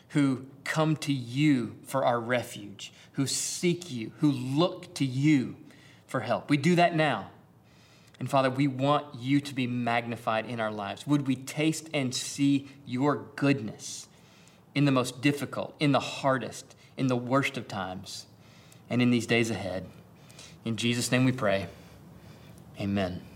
who 0.09 0.45
come 0.63 0.95
to 0.97 1.13
you 1.13 1.75
for 1.85 2.03
our 2.05 2.19
refuge, 2.19 2.91
who 3.13 3.25
seek 3.25 3.91
you, 3.91 4.11
who 4.19 4.31
look 4.31 4.93
to 4.95 5.05
you 5.05 5.55
for 6.05 6.21
help. 6.21 6.49
We 6.49 6.57
do 6.57 6.75
that 6.75 6.95
now. 6.95 7.29
And 8.19 8.29
Father, 8.29 8.49
we 8.49 8.67
want 8.67 9.15
you 9.15 9.41
to 9.41 9.55
be 9.55 9.67
magnified 9.67 10.45
in 10.45 10.59
our 10.59 10.71
lives. 10.71 11.07
Would 11.07 11.27
we 11.27 11.35
taste 11.35 11.89
and 11.93 12.13
see 12.13 12.69
your 12.85 13.25
goodness 13.35 14.07
in 14.75 14.85
the 14.85 14.91
most 14.91 15.21
difficult, 15.21 15.75
in 15.79 15.91
the 15.91 15.99
hardest, 15.99 16.75
in 16.95 17.07
the 17.07 17.15
worst 17.15 17.57
of 17.57 17.67
times, 17.67 18.25
and 18.89 19.01
in 19.01 19.09
these 19.09 19.25
days 19.25 19.49
ahead? 19.49 19.85
In 20.63 20.77
Jesus' 20.77 21.11
name 21.11 21.25
we 21.25 21.31
pray. 21.31 21.67
Amen. 22.79 23.32